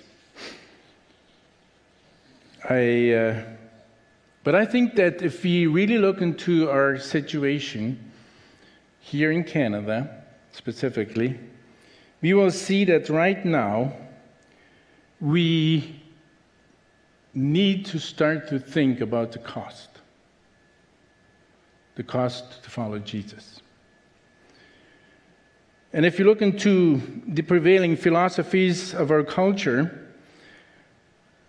I, 2.68 3.10
uh, 3.10 3.42
but 4.44 4.54
I 4.54 4.66
think 4.66 4.96
that 4.96 5.22
if 5.22 5.42
we 5.42 5.66
really 5.66 5.96
look 5.96 6.20
into 6.20 6.68
our 6.68 6.98
situation 6.98 8.12
here 9.00 9.32
in 9.32 9.44
Canada 9.44 10.24
specifically, 10.52 11.40
we 12.20 12.34
will 12.34 12.50
see 12.50 12.84
that 12.84 13.08
right 13.08 13.42
now 13.46 13.94
we 15.22 15.99
need 17.34 17.86
to 17.86 17.98
start 17.98 18.48
to 18.48 18.58
think 18.58 19.00
about 19.00 19.32
the 19.32 19.38
cost. 19.38 19.88
The 21.94 22.02
cost 22.02 22.62
to 22.62 22.70
follow 22.70 22.98
Jesus. 22.98 23.60
And 25.92 26.06
if 26.06 26.18
you 26.18 26.24
look 26.24 26.40
into 26.40 27.02
the 27.26 27.42
prevailing 27.42 27.96
philosophies 27.96 28.94
of 28.94 29.10
our 29.10 29.24
culture, 29.24 30.08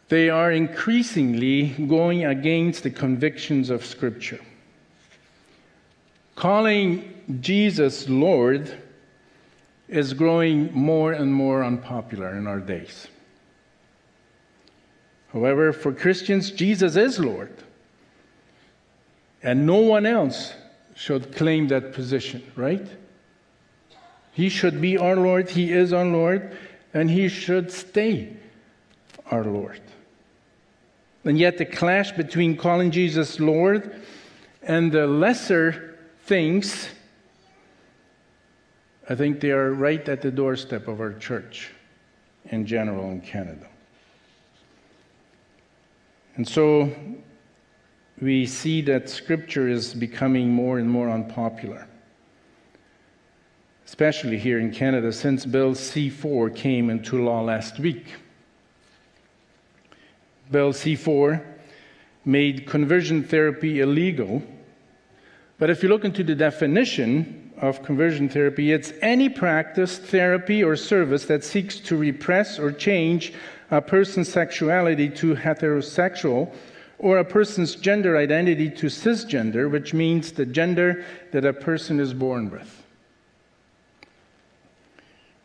they 0.10 0.30
are 0.30 0.52
increasingly 0.52 1.70
going 1.70 2.26
against 2.26 2.84
the 2.84 2.90
convictions 2.90 3.70
of 3.70 3.86
Scripture. 3.86 4.40
Calling 6.36 7.14
Jesus 7.40 8.10
Lord 8.10 8.78
is 9.88 10.14
growing 10.14 10.74
more 10.74 11.14
and 11.14 11.34
more 11.34 11.64
unpopular 11.64 12.36
in 12.36 12.48
our 12.48 12.60
days. 12.60 13.08
However, 15.34 15.72
for 15.72 15.94
Christians, 15.94 16.52
Jesus 16.52 16.96
is 16.96 17.20
Lord. 17.20 17.54
And 19.44 19.66
no 19.66 19.78
one 19.78 20.06
else 20.06 20.54
should 20.96 21.36
claim 21.36 21.68
that 21.70 21.94
position, 21.94 22.44
right? 22.56 22.86
He 24.34 24.50
should 24.50 24.80
be 24.82 24.98
our 24.98 25.16
Lord, 25.16 25.50
He 25.50 25.72
is 25.72 25.94
our 25.94 26.06
Lord, 26.06 26.58
and 26.94 27.10
He 27.10 27.28
should 27.28 27.72
stay 27.72 28.36
our 29.30 29.44
Lord. 29.44 29.82
And 31.24 31.38
yet, 31.38 31.58
the 31.58 31.66
clash 31.66 32.12
between 32.12 32.58
calling 32.58 32.92
Jesus 32.92 33.40
Lord 33.40 34.02
and 34.62 34.92
the 34.92 35.08
lesser 35.08 35.98
things, 36.26 36.90
I 39.08 39.16
think 39.16 39.40
they 39.40 39.52
are 39.52 39.72
right 39.72 40.08
at 40.10 40.22
the 40.22 40.32
doorstep 40.32 40.88
of 40.88 41.00
our 41.00 41.14
church 41.14 41.70
in 42.46 42.66
general 42.66 43.12
in 43.12 43.22
Canada. 43.22 43.71
And 46.36 46.48
so 46.48 46.92
we 48.22 48.46
see 48.46 48.82
that 48.84 49.10
scripture 49.10 49.68
is 49.68 49.94
becoming 49.94 50.50
more 50.50 50.80
and 50.80 50.90
more 50.90 51.10
unpopular, 51.10 51.88
especially 53.86 54.38
here 54.38 54.60
in 54.60 54.72
Canada 54.72 55.12
since 55.12 55.46
Bill 55.46 55.76
C 55.76 56.10
4 56.10 56.50
came 56.52 56.90
into 56.90 57.24
law 57.24 57.42
last 57.42 57.80
week. 57.80 58.06
Bill 60.52 60.72
C 60.72 60.96
4 60.96 61.42
made 62.24 62.68
conversion 62.68 63.24
therapy 63.24 63.80
illegal. 63.80 64.44
But 65.58 65.70
if 65.70 65.84
you 65.84 65.90
look 65.90 66.06
into 66.06 66.24
the 66.24 66.36
definition 66.36 67.52
of 67.58 67.84
conversion 67.84 68.30
therapy, 68.30 68.72
it's 68.72 68.94
any 69.02 69.30
practice, 69.30 69.98
therapy, 69.98 70.64
or 70.64 70.76
service 70.76 71.26
that 71.26 71.44
seeks 71.44 71.80
to 71.82 71.96
repress 71.96 72.58
or 72.58 72.72
change 72.72 73.34
a 73.72 73.82
person's 73.82 74.30
sexuality 74.30 75.10
to 75.10 75.34
heterosexual 75.34 76.54
or 77.00 77.18
a 77.18 77.26
person's 77.26 77.76
gender 77.76 78.18
identity 78.18 78.70
to 78.70 78.88
cisgender, 78.88 79.72
which 79.72 79.94
means 79.94 80.34
the 80.34 80.46
gender 80.46 81.04
that 81.32 81.46
a 81.46 81.54
person 81.54 82.00
is 82.00 82.14
born 82.14 82.52
with. 82.52 82.84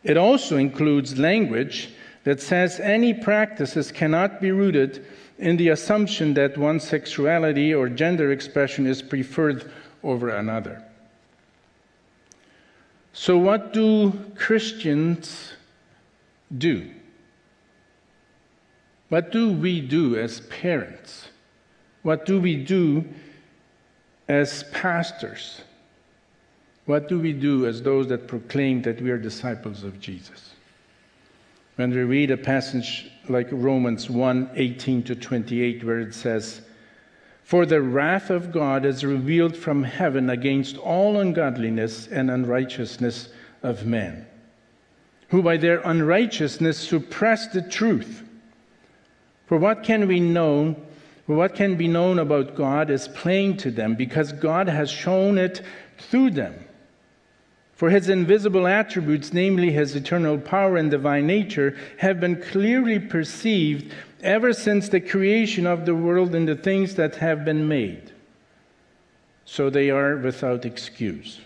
It 0.03 0.17
also 0.17 0.57
includes 0.57 1.17
language 1.17 1.89
that 2.25 2.41
says 2.41 2.79
any 2.79 3.13
practices 3.13 3.91
cannot 3.91 4.39
be 4.39 4.51
rooted 4.51 5.05
in 5.39 5.57
the 5.57 5.69
assumption 5.69 6.33
that 6.33 6.57
one 6.57 6.79
sexuality 6.79 7.73
or 7.73 7.89
gender 7.89 8.31
expression 8.31 8.85
is 8.85 9.01
preferred 9.01 9.71
over 10.03 10.29
another. 10.29 10.83
So, 13.13 13.37
what 13.37 13.73
do 13.73 14.13
Christians 14.35 15.53
do? 16.55 16.91
What 19.09 19.31
do 19.31 19.51
we 19.51 19.79
do 19.79 20.17
as 20.17 20.41
parents? 20.41 21.29
What 22.03 22.25
do 22.25 22.39
we 22.39 22.55
do 22.55 23.05
as 24.27 24.63
pastors? 24.71 25.61
What 26.85 27.07
do 27.07 27.19
we 27.19 27.33
do 27.33 27.67
as 27.67 27.81
those 27.81 28.07
that 28.07 28.27
proclaim 28.27 28.81
that 28.83 29.01
we 29.01 29.11
are 29.11 29.17
disciples 29.17 29.83
of 29.83 29.99
Jesus? 29.99 30.51
When 31.75 31.91
we 31.91 32.01
read 32.03 32.31
a 32.31 32.37
passage 32.37 33.11
like 33.29 33.47
Romans 33.51 34.09
1 34.09 34.51
18 34.55 35.03
to 35.03 35.15
28, 35.15 35.83
where 35.83 35.99
it 35.99 36.13
says, 36.13 36.61
For 37.43 37.65
the 37.65 37.81
wrath 37.81 38.29
of 38.29 38.51
God 38.51 38.85
is 38.85 39.05
revealed 39.05 39.55
from 39.55 39.83
heaven 39.83 40.29
against 40.29 40.77
all 40.77 41.19
ungodliness 41.19 42.07
and 42.07 42.31
unrighteousness 42.31 43.29
of 43.63 43.85
men, 43.85 44.25
who 45.29 45.43
by 45.43 45.57
their 45.57 45.81
unrighteousness 45.81 46.77
suppress 46.77 47.47
the 47.47 47.61
truth. 47.61 48.26
For 49.47 49.57
what 49.57 49.83
can 49.83 50.07
we 50.07 50.19
know 50.19 50.75
what 51.27 51.55
can 51.55 51.75
be 51.75 51.89
known 51.89 52.19
about 52.19 52.55
God 52.55 52.89
is 52.89 53.09
plain 53.09 53.57
to 53.57 53.69
them 53.69 53.95
because 53.95 54.31
God 54.31 54.69
has 54.69 54.89
shown 54.89 55.37
it 55.37 55.61
through 55.97 56.31
them. 56.31 56.55
For 57.73 57.89
his 57.89 58.09
invisible 58.09 58.65
attributes, 58.65 59.33
namely 59.33 59.71
his 59.71 59.93
eternal 59.93 60.37
power 60.37 60.77
and 60.77 60.89
divine 60.89 61.27
nature, 61.27 61.77
have 61.97 62.21
been 62.21 62.41
clearly 62.41 62.97
perceived 62.97 63.93
ever 64.23 64.53
since 64.53 64.87
the 64.89 65.01
creation 65.01 65.67
of 65.67 65.85
the 65.85 65.93
world 65.93 66.33
and 66.33 66.47
the 66.47 66.55
things 66.55 66.95
that 66.95 67.17
have 67.17 67.43
been 67.43 67.67
made. 67.67 68.13
So 69.43 69.69
they 69.69 69.89
are 69.89 70.15
without 70.15 70.65
excuse. 70.65 71.41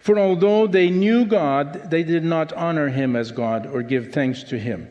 For 0.00 0.18
although 0.18 0.66
they 0.66 0.90
knew 0.90 1.24
God, 1.24 1.90
they 1.90 2.02
did 2.02 2.24
not 2.24 2.52
honor 2.52 2.88
him 2.88 3.14
as 3.14 3.30
God 3.30 3.66
or 3.66 3.82
give 3.82 4.12
thanks 4.12 4.42
to 4.44 4.58
him 4.58 4.90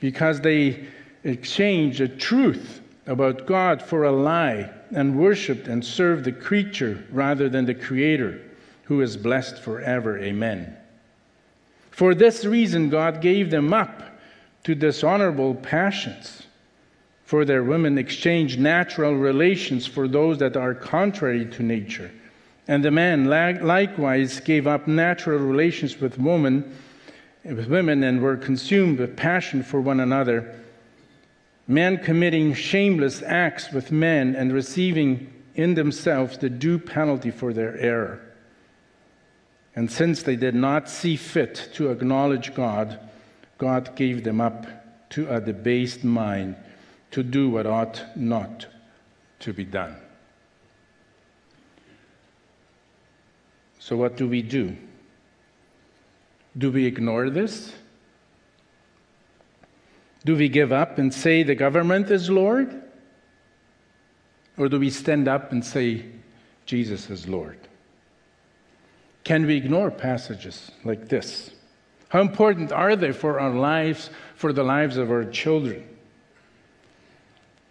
because 0.00 0.40
they 0.40 0.86
exchanged 1.24 2.00
the 2.00 2.08
truth 2.08 2.80
about 3.06 3.46
God 3.46 3.82
for 3.82 4.04
a 4.04 4.12
lie 4.12 4.70
and 4.94 5.18
worshiped 5.18 5.66
and 5.66 5.84
served 5.84 6.24
the 6.24 6.32
creature 6.32 7.04
rather 7.10 7.48
than 7.48 7.66
the 7.66 7.74
Creator, 7.74 8.40
who 8.84 9.00
is 9.00 9.16
blessed 9.16 9.58
forever. 9.58 10.18
Amen. 10.18 10.76
For 11.90 12.14
this 12.14 12.44
reason, 12.44 12.90
God 12.90 13.20
gave 13.20 13.50
them 13.50 13.72
up 13.72 14.02
to 14.64 14.74
dishonorable 14.74 15.54
passions. 15.54 16.42
For 17.24 17.44
their 17.44 17.64
women 17.64 17.98
exchanged 17.98 18.58
natural 18.58 19.14
relations 19.14 19.86
for 19.86 20.08
those 20.08 20.38
that 20.38 20.56
are 20.56 20.74
contrary 20.74 21.44
to 21.46 21.62
nature. 21.62 22.10
And 22.68 22.84
the 22.84 22.90
man 22.90 23.24
likewise 23.26 24.40
gave 24.40 24.66
up 24.66 24.86
natural 24.86 25.38
relations 25.38 26.00
with 26.00 26.18
women 26.18 26.74
with 27.56 27.66
women 27.66 28.02
and 28.02 28.20
were 28.20 28.36
consumed 28.36 28.98
with 28.98 29.16
passion 29.16 29.62
for 29.62 29.80
one 29.80 30.00
another, 30.00 30.54
men 31.66 31.98
committing 31.98 32.54
shameless 32.54 33.22
acts 33.22 33.72
with 33.72 33.90
men 33.90 34.34
and 34.34 34.52
receiving 34.52 35.32
in 35.54 35.74
themselves 35.74 36.38
the 36.38 36.50
due 36.50 36.78
penalty 36.78 37.30
for 37.30 37.52
their 37.52 37.76
error. 37.78 38.20
And 39.74 39.90
since 39.90 40.22
they 40.22 40.36
did 40.36 40.54
not 40.54 40.88
see 40.88 41.16
fit 41.16 41.70
to 41.74 41.90
acknowledge 41.90 42.54
God, 42.54 42.98
God 43.58 43.94
gave 43.96 44.24
them 44.24 44.40
up 44.40 44.66
to 45.10 45.28
a 45.32 45.40
debased 45.40 46.04
mind 46.04 46.56
to 47.10 47.22
do 47.22 47.50
what 47.50 47.66
ought 47.66 48.04
not 48.16 48.66
to 49.40 49.52
be 49.52 49.64
done. 49.64 49.96
So, 53.78 53.96
what 53.96 54.16
do 54.16 54.28
we 54.28 54.42
do? 54.42 54.76
Do 56.56 56.70
we 56.70 56.86
ignore 56.86 57.30
this? 57.30 57.72
Do 60.24 60.36
we 60.36 60.48
give 60.48 60.72
up 60.72 60.98
and 60.98 61.12
say 61.12 61.42
the 61.42 61.54
government 61.54 62.10
is 62.10 62.28
Lord? 62.28 62.82
Or 64.56 64.68
do 64.68 64.78
we 64.78 64.90
stand 64.90 65.28
up 65.28 65.52
and 65.52 65.64
say 65.64 66.04
Jesus 66.66 67.08
is 67.10 67.28
Lord? 67.28 67.58
Can 69.24 69.46
we 69.46 69.56
ignore 69.56 69.90
passages 69.90 70.70
like 70.84 71.08
this? 71.08 71.50
How 72.08 72.20
important 72.20 72.72
are 72.72 72.96
they 72.96 73.12
for 73.12 73.38
our 73.38 73.54
lives, 73.54 74.10
for 74.34 74.52
the 74.52 74.64
lives 74.64 74.96
of 74.96 75.10
our 75.10 75.24
children? 75.24 75.86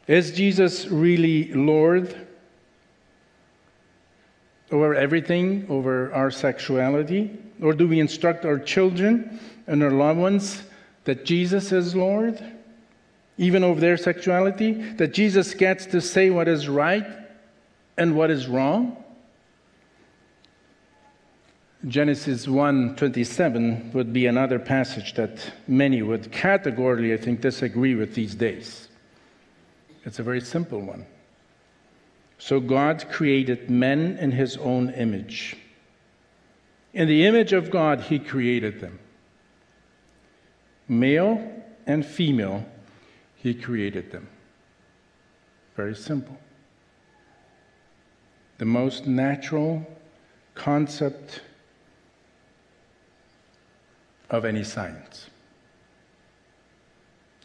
Is 0.08 0.32
Jesus 0.32 0.88
really 0.88 1.52
Lord 1.54 2.16
over 4.72 4.96
everything, 4.96 5.66
over 5.70 6.14
our 6.14 6.32
sexuality? 6.32 7.38
Or 7.62 7.74
do 7.74 7.88
we 7.88 8.00
instruct 8.00 8.46
our 8.46 8.60
children 8.60 9.40
and 9.66 9.84
our 9.84 9.92
loved 9.92 10.20
ones 10.20 10.64
that 11.06 11.26
Jesus 11.26 11.72
is 11.72 11.96
Lord, 11.96 12.42
even 13.38 13.64
over 13.64 13.80
their 13.80 13.98
sexuality? 13.98 14.74
That 14.94 15.14
Jesus 15.14 15.54
gets 15.54 15.86
to 15.88 16.02
say 16.02 16.30
what 16.30 16.48
is 16.48 16.68
right 16.68 17.06
and 17.98 18.16
what 18.16 18.30
is 18.30 18.48
wrong? 18.48 19.04
Genesis 21.88 22.48
1:27 22.48 23.94
would 23.94 24.12
be 24.12 24.26
another 24.26 24.60
passage 24.60 25.14
that 25.14 25.52
many 25.68 26.02
would 26.02 26.32
categorically, 26.32 27.14
I 27.14 27.18
think, 27.18 27.40
disagree 27.42 27.96
with 27.96 28.16
these 28.16 28.36
days. 28.36 28.90
It's 30.04 30.20
a 30.20 30.24
very 30.24 30.42
simple 30.42 30.82
one. 30.82 31.06
So 32.40 32.60
God 32.60 33.06
created 33.10 33.70
men 33.70 34.18
in 34.20 34.32
his 34.32 34.58
own 34.58 34.90
image. 34.92 35.56
In 36.98 37.08
the 37.08 37.28
image 37.28 37.54
of 37.54 37.70
God, 37.70 38.02
He 38.02 38.18
created 38.18 38.82
them. 38.82 38.98
Male 40.88 41.48
and 41.86 42.04
female, 42.04 42.66
He 43.36 43.54
created 43.54 44.12
them. 44.12 44.28
Very 45.76 45.94
simple. 45.94 46.36
The 48.58 48.66
most 48.66 49.06
natural 49.06 49.86
concept 50.56 51.42
of 54.32 54.44
any 54.44 54.64
science 54.64 55.30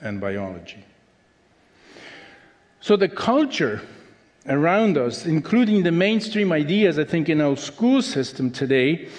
and 0.00 0.18
biology. 0.18 0.82
So 2.80 2.96
the 2.96 3.10
culture 3.10 3.82
around 4.48 4.96
us, 4.96 5.26
including 5.26 5.82
the 5.82 5.92
mainstream 5.92 6.52
ideas, 6.52 6.98
I 6.98 7.04
think, 7.04 7.28
in 7.28 7.42
our 7.42 7.58
school 7.58 8.00
system 8.00 8.50
today, 8.50 9.10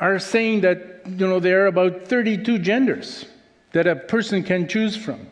are 0.00 0.18
saying 0.18 0.62
that 0.62 1.02
you 1.06 1.28
know 1.28 1.38
there 1.38 1.64
are 1.64 1.66
about 1.66 2.08
32 2.08 2.58
genders 2.58 3.26
that 3.72 3.86
a 3.86 3.94
person 3.94 4.42
can 4.42 4.66
choose 4.66 4.96
from. 4.96 5.26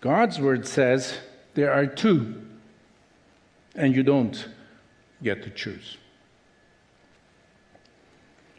God's 0.00 0.40
word 0.40 0.66
says 0.66 1.16
there 1.54 1.72
are 1.72 1.86
two, 1.86 2.42
and 3.76 3.94
you 3.94 4.02
don't 4.02 4.48
get 5.22 5.44
to 5.44 5.50
choose. 5.50 5.96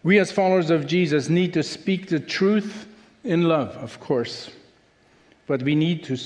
We, 0.04 0.20
as 0.20 0.32
followers 0.32 0.70
of 0.70 0.88
Jesus, 0.88 1.30
need 1.30 1.54
to 1.54 1.64
speak 1.64 2.08
the 2.08 2.20
truth 2.20 2.88
in 3.24 3.44
love, 3.44 3.76
of 3.78 4.00
course, 4.00 4.50
but 5.48 5.62
we 5.64 5.76
need 5.76 6.04
to, 6.06 6.18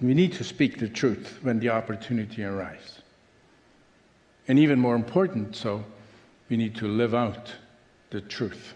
we 0.00 0.14
need 0.14 0.32
to 0.34 0.44
speak 0.44 0.78
the 0.78 0.88
truth 0.88 1.38
when 1.42 1.58
the 1.58 1.70
opportunity 1.70 2.44
arises. 2.44 3.02
And 4.46 4.58
even 4.58 4.78
more 4.78 4.94
important, 4.94 5.56
so 5.56 5.84
we 6.48 6.56
need 6.56 6.74
to 6.76 6.88
live 6.88 7.14
out 7.14 7.54
the 8.10 8.20
truth. 8.20 8.74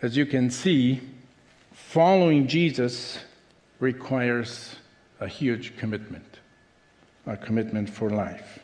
As 0.00 0.16
you 0.16 0.26
can 0.26 0.50
see, 0.50 1.00
following 1.72 2.46
Jesus 2.46 3.18
requires 3.80 4.76
a 5.20 5.26
huge 5.26 5.76
commitment, 5.76 6.38
a 7.26 7.36
commitment 7.36 7.90
for 7.90 8.08
life. 8.08 8.60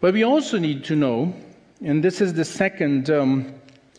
But 0.00 0.14
we 0.14 0.22
also 0.22 0.58
need 0.58 0.84
to 0.84 0.96
know, 0.96 1.34
and 1.82 2.02
this 2.02 2.20
is 2.20 2.32
the 2.32 2.44
second 2.44 3.10
um, 3.10 3.54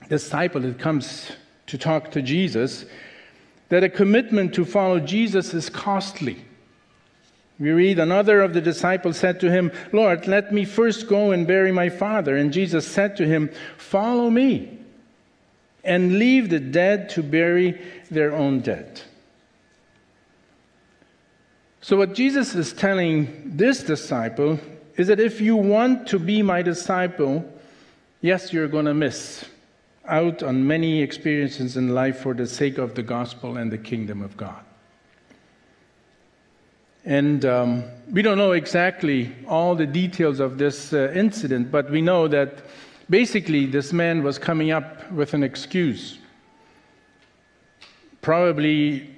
disciple 0.10 0.62
that 0.62 0.80
comes 0.80 1.32
to 1.68 1.78
talk 1.78 2.10
to 2.12 2.22
Jesus, 2.22 2.86
that 3.70 3.84
a 3.84 3.90
commitment 3.90 4.54
to 4.56 4.66
follow 4.66 5.00
Jesus 5.00 5.54
is 5.54 5.70
costly. 5.70 6.44
We 7.62 7.70
read, 7.70 8.00
Another 8.00 8.42
of 8.42 8.56
the 8.56 8.60
disciples 8.60 9.18
said 9.18 9.40
to 9.42 9.52
him, 9.52 9.72
Lord, 9.92 10.26
let 10.26 10.52
me 10.52 10.66
first 10.66 11.08
go 11.08 11.30
and 11.30 11.46
bury 11.46 11.72
my 11.72 11.90
father. 11.90 12.36
And 12.36 12.52
Jesus 12.52 12.88
said 12.88 13.16
to 13.18 13.28
him, 13.28 13.52
Follow 13.78 14.32
me 14.32 14.80
and 15.84 16.18
leave 16.18 16.50
the 16.50 16.60
dead 16.60 17.10
to 17.10 17.22
bury 17.22 17.80
their 18.10 18.34
own 18.34 18.62
dead. 18.62 19.02
So, 21.82 21.98
what 21.98 22.16
Jesus 22.16 22.56
is 22.56 22.74
telling 22.74 23.44
this 23.46 23.84
disciple 23.84 24.60
is 24.98 25.06
that 25.08 25.20
if 25.20 25.40
you 25.40 25.56
want 25.56 26.08
to 26.08 26.18
be 26.18 26.42
my 26.42 26.64
disciple, 26.64 27.48
yes, 28.22 28.52
you're 28.52 28.68
going 28.68 28.86
to 28.86 28.96
miss 28.96 29.46
out 30.08 30.42
on 30.42 30.66
many 30.66 31.04
experiences 31.04 31.78
in 31.78 31.94
life 31.94 32.22
for 32.22 32.34
the 32.34 32.48
sake 32.48 32.80
of 32.80 32.96
the 32.96 33.04
gospel 33.04 33.58
and 33.58 33.72
the 33.72 33.78
kingdom 33.78 34.24
of 34.24 34.36
God. 34.36 34.64
And 37.06 37.46
um, 37.46 37.84
we 38.12 38.22
don't 38.22 38.38
know 38.38 38.52
exactly 38.52 39.34
all 39.48 39.76
the 39.76 39.88
details 39.88 40.40
of 40.40 40.58
this 40.58 40.94
uh, 40.94 41.12
incident, 41.16 41.72
but 41.72 41.90
we 41.90 42.02
know 42.02 42.28
that 42.28 42.64
basically 43.10 43.66
this 43.66 43.92
man 43.92 44.24
was 44.24 44.38
coming 44.38 44.72
up 44.72 45.12
with 45.12 45.34
an 45.34 45.44
excuse. 45.44 46.20
Probably 48.22 49.10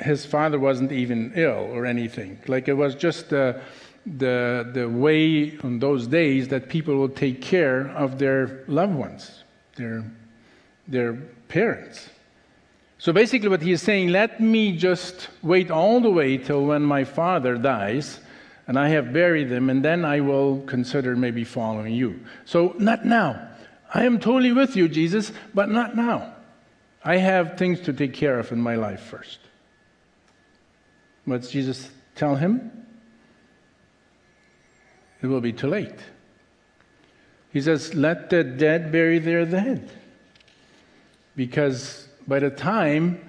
his 0.00 0.24
father 0.24 0.58
wasn't 0.58 0.92
even 0.92 1.32
ill 1.34 1.68
or 1.72 1.84
anything. 1.84 2.38
Like 2.46 2.68
it 2.68 2.74
was 2.74 2.94
just 2.94 3.28
the, 3.28 3.60
the, 4.06 4.70
the 4.72 4.88
way 4.88 5.58
in 5.62 5.78
those 5.78 6.06
days 6.06 6.48
that 6.48 6.68
people 6.68 6.98
would 7.00 7.16
take 7.16 7.42
care 7.42 7.88
of 7.88 8.18
their 8.18 8.64
loved 8.66 8.94
ones, 8.94 9.44
their, 9.76 10.04
their 10.88 11.14
parents. 11.48 12.08
So 13.06 13.12
basically, 13.12 13.48
what 13.48 13.62
he 13.62 13.70
is 13.70 13.82
saying, 13.82 14.08
let 14.08 14.40
me 14.40 14.76
just 14.76 15.28
wait 15.40 15.70
all 15.70 16.00
the 16.00 16.10
way 16.10 16.38
till 16.38 16.66
when 16.66 16.82
my 16.82 17.04
father 17.04 17.56
dies 17.56 18.18
and 18.66 18.76
I 18.76 18.88
have 18.88 19.12
buried 19.12 19.48
him, 19.48 19.70
and 19.70 19.84
then 19.84 20.04
I 20.04 20.18
will 20.18 20.62
consider 20.62 21.14
maybe 21.14 21.44
following 21.44 21.94
you. 21.94 22.18
So, 22.46 22.74
not 22.80 23.04
now. 23.04 23.48
I 23.94 24.06
am 24.06 24.18
totally 24.18 24.50
with 24.50 24.74
you, 24.74 24.88
Jesus, 24.88 25.30
but 25.54 25.68
not 25.68 25.94
now. 25.94 26.34
I 27.04 27.18
have 27.18 27.56
things 27.56 27.78
to 27.82 27.92
take 27.92 28.12
care 28.12 28.40
of 28.40 28.50
in 28.50 28.60
my 28.60 28.74
life 28.74 29.02
first. 29.02 29.38
What's 31.26 31.48
Jesus 31.48 31.88
tell 32.16 32.34
him? 32.34 32.72
It 35.22 35.28
will 35.28 35.40
be 35.40 35.52
too 35.52 35.68
late. 35.68 36.00
He 37.52 37.60
says, 37.60 37.94
Let 37.94 38.30
the 38.30 38.42
dead 38.42 38.90
bury 38.90 39.20
their 39.20 39.44
dead. 39.44 39.92
Because 41.36 42.05
by 42.26 42.38
the 42.38 42.50
time 42.50 43.20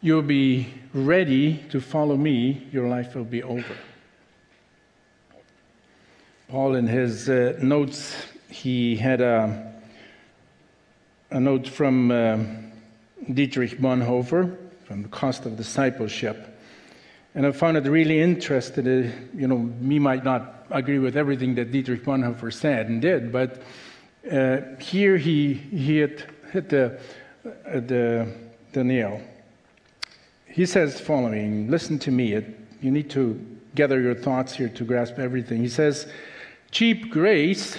you'll 0.00 0.22
be 0.22 0.72
ready 0.94 1.64
to 1.70 1.80
follow 1.80 2.16
me, 2.16 2.66
your 2.72 2.88
life 2.88 3.14
will 3.14 3.24
be 3.24 3.42
over. 3.42 3.76
Paul, 6.48 6.76
in 6.76 6.86
his 6.86 7.28
uh, 7.28 7.58
notes, 7.60 8.16
he 8.48 8.96
had 8.96 9.20
a, 9.20 9.74
a 11.30 11.38
note 11.38 11.68
from 11.68 12.10
uh, 12.10 12.38
Dietrich 13.32 13.78
Bonhoeffer 13.78 14.56
from 14.84 15.02
the 15.02 15.08
cost 15.08 15.44
of 15.44 15.56
discipleship. 15.56 16.58
And 17.34 17.46
I 17.46 17.52
found 17.52 17.76
it 17.76 17.84
really 17.84 18.20
interesting. 18.20 19.12
You 19.34 19.46
know, 19.46 19.58
me 19.58 19.98
might 19.98 20.24
not 20.24 20.66
agree 20.70 20.98
with 20.98 21.16
everything 21.16 21.54
that 21.56 21.70
Dietrich 21.70 22.02
Bonhoeffer 22.02 22.50
said 22.50 22.88
and 22.88 23.02
did, 23.02 23.30
but 23.30 23.62
uh, 24.32 24.60
here 24.80 25.18
he, 25.18 25.52
he 25.52 25.98
hit 25.98 26.70
the 26.70 26.98
Uh, 27.48 27.80
the, 27.80 28.28
the 28.72 28.84
nail. 28.84 29.20
He 30.46 30.66
says 30.66 31.00
following, 31.00 31.70
listen 31.70 31.98
to 32.00 32.10
me. 32.10 32.32
It, 32.34 32.58
you 32.80 32.90
need 32.90 33.10
to 33.10 33.40
gather 33.74 34.00
your 34.00 34.14
thoughts 34.14 34.54
here 34.54 34.68
to 34.68 34.84
grasp 34.84 35.18
everything. 35.18 35.60
He 35.60 35.68
says, 35.68 36.06
cheap 36.70 37.10
grace 37.10 37.78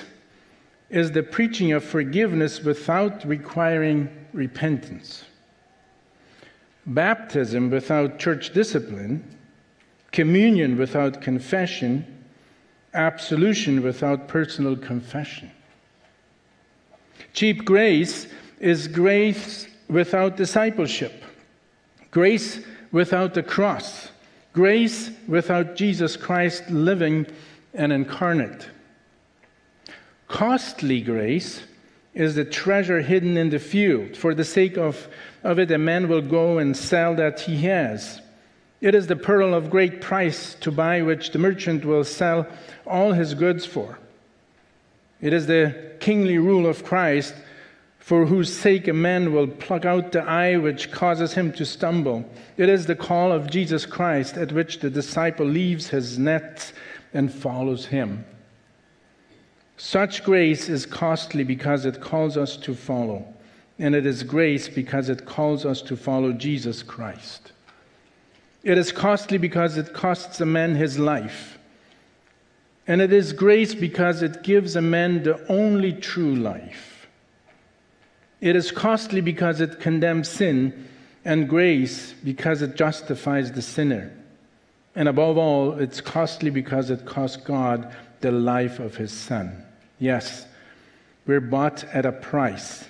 is 0.89 1.11
the 1.11 1.23
preaching 1.23 1.71
of 1.73 1.83
forgiveness 1.83 2.63
without 2.63 3.23
requiring 3.25 4.09
repentance. 4.33 5.25
Baptism 6.85 7.69
without 7.69 8.17
church 8.17 8.53
discipline, 8.53 9.23
communion 10.11 10.77
without 10.77 11.21
confession, 11.21 12.25
absolution 12.93 13.83
without 13.83 14.27
personal 14.27 14.75
confession. 14.75 15.51
Cheap 17.33 17.65
grace 17.65 18.27
is 18.59 18.87
grace 18.87 19.67
without 19.89 20.37
discipleship, 20.37 21.23
grace 22.11 22.59
without 22.91 23.33
the 23.33 23.43
cross, 23.43 24.09
grace 24.53 25.11
without 25.27 25.75
Jesus 25.75 26.17
Christ 26.17 26.69
living 26.69 27.25
and 27.73 27.91
incarnate. 27.91 28.67
Costly 30.27 31.01
grace 31.01 31.63
is 32.13 32.35
the 32.35 32.45
treasure 32.45 33.01
hidden 33.01 33.37
in 33.37 33.49
the 33.49 33.59
field. 33.59 34.17
For 34.17 34.33
the 34.33 34.43
sake 34.43 34.77
of, 34.77 35.07
of 35.43 35.59
it, 35.59 35.71
a 35.71 35.77
man 35.77 36.07
will 36.07 36.21
go 36.21 36.57
and 36.57 36.75
sell 36.75 37.15
that 37.15 37.39
he 37.39 37.61
has. 37.63 38.21
It 38.81 38.95
is 38.95 39.07
the 39.07 39.15
pearl 39.15 39.53
of 39.53 39.69
great 39.69 40.01
price 40.01 40.55
to 40.55 40.71
buy, 40.71 41.01
which 41.01 41.31
the 41.31 41.39
merchant 41.39 41.85
will 41.85 42.03
sell 42.03 42.47
all 42.85 43.13
his 43.13 43.33
goods 43.33 43.65
for. 43.65 43.99
It 45.21 45.33
is 45.33 45.47
the 45.47 45.93
kingly 45.99 46.37
rule 46.37 46.65
of 46.65 46.85
Christ 46.85 47.33
for 48.09 48.25
whose 48.25 48.51
sake 48.51 48.87
a 48.87 48.93
man 48.93 49.31
will 49.31 49.45
pluck 49.45 49.85
out 49.85 50.11
the 50.11 50.23
eye 50.23 50.57
which 50.57 50.91
causes 50.91 51.33
him 51.33 51.53
to 51.53 51.63
stumble. 51.63 52.27
It 52.57 52.67
is 52.67 52.87
the 52.87 52.95
call 52.95 53.31
of 53.31 53.51
Jesus 53.51 53.85
Christ 53.85 54.35
at 54.35 54.51
which 54.51 54.79
the 54.79 54.89
disciple 54.89 55.45
leaves 55.45 55.89
his 55.89 56.17
nets 56.17 56.73
and 57.13 57.31
follows 57.31 57.85
him. 57.85 58.25
Such 59.77 60.23
grace 60.23 60.69
is 60.69 60.87
costly 60.87 61.43
because 61.43 61.85
it 61.85 62.01
calls 62.01 62.35
us 62.35 62.57
to 62.57 62.73
follow, 62.73 63.31
and 63.77 63.93
it 63.93 64.07
is 64.07 64.23
grace 64.23 64.67
because 64.67 65.07
it 65.09 65.27
calls 65.27 65.63
us 65.63 65.79
to 65.83 65.95
follow 65.95 66.33
Jesus 66.33 66.81
Christ. 66.81 67.51
It 68.63 68.79
is 68.79 68.91
costly 68.91 69.37
because 69.37 69.77
it 69.77 69.93
costs 69.93 70.41
a 70.41 70.47
man 70.47 70.73
his 70.73 70.97
life. 70.97 71.59
And 72.87 73.01
it 73.01 73.13
is 73.13 73.33
grace 73.33 73.75
because 73.75 74.23
it 74.23 74.41
gives 74.41 74.75
a 74.75 74.81
man 74.81 75.21
the 75.21 75.45
only 75.47 75.93
true 75.93 76.33
life. 76.33 76.98
It 78.41 78.55
is 78.55 78.71
costly 78.71 79.21
because 79.21 79.59
it 79.61 79.79
condemns 79.79 80.29
sin, 80.29 80.87
and 81.25 81.49
grace 81.49 82.13
because 82.23 82.61
it 82.61 82.75
justifies 82.75 83.51
the 83.51 83.61
sinner. 83.61 84.11
And 84.95 85.07
above 85.07 85.37
all, 85.37 85.73
it's 85.73 86.01
costly 86.01 86.49
because 86.49 86.89
it 86.89 87.05
cost 87.05 87.43
God 87.43 87.93
the 88.21 88.31
life 88.31 88.79
of 88.79 88.95
his 88.95 89.11
Son. 89.11 89.63
Yes, 89.99 90.45
we're 91.25 91.41
bought 91.41 91.83
at 91.85 92.05
a 92.05 92.11
price. 92.11 92.85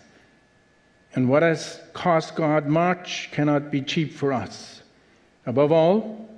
And 1.16 1.28
what 1.28 1.44
has 1.44 1.82
cost 1.94 2.36
God 2.36 2.68
much 2.68 3.30
cannot 3.32 3.72
be 3.72 3.82
cheap 3.82 4.14
for 4.14 4.32
us. 4.32 4.84
Above 5.46 5.72
all, 5.72 6.30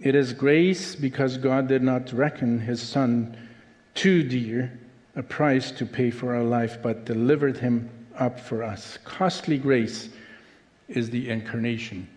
it 0.00 0.14
is 0.14 0.32
grace 0.32 0.94
because 0.94 1.38
God 1.38 1.66
did 1.66 1.82
not 1.82 2.12
reckon 2.12 2.60
his 2.60 2.82
Son 2.82 3.36
too 3.94 4.22
dear 4.22 4.78
a 5.16 5.22
price 5.22 5.70
to 5.70 5.86
pay 5.86 6.10
for 6.10 6.34
our 6.34 6.42
life, 6.42 6.78
but 6.82 7.04
delivered 7.04 7.58
him 7.58 7.88
up 8.18 8.38
for 8.38 8.62
us. 8.62 8.98
Costly 9.04 9.58
grace 9.58 10.08
is 10.88 11.10
the 11.10 11.30
incarnation 11.30 12.08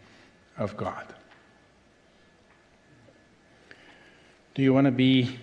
of 0.58 0.76
God. 0.78 1.14
Do 4.54 4.62
you 4.62 4.74
want 4.74 4.86
to 4.86 4.92
be 4.92 5.38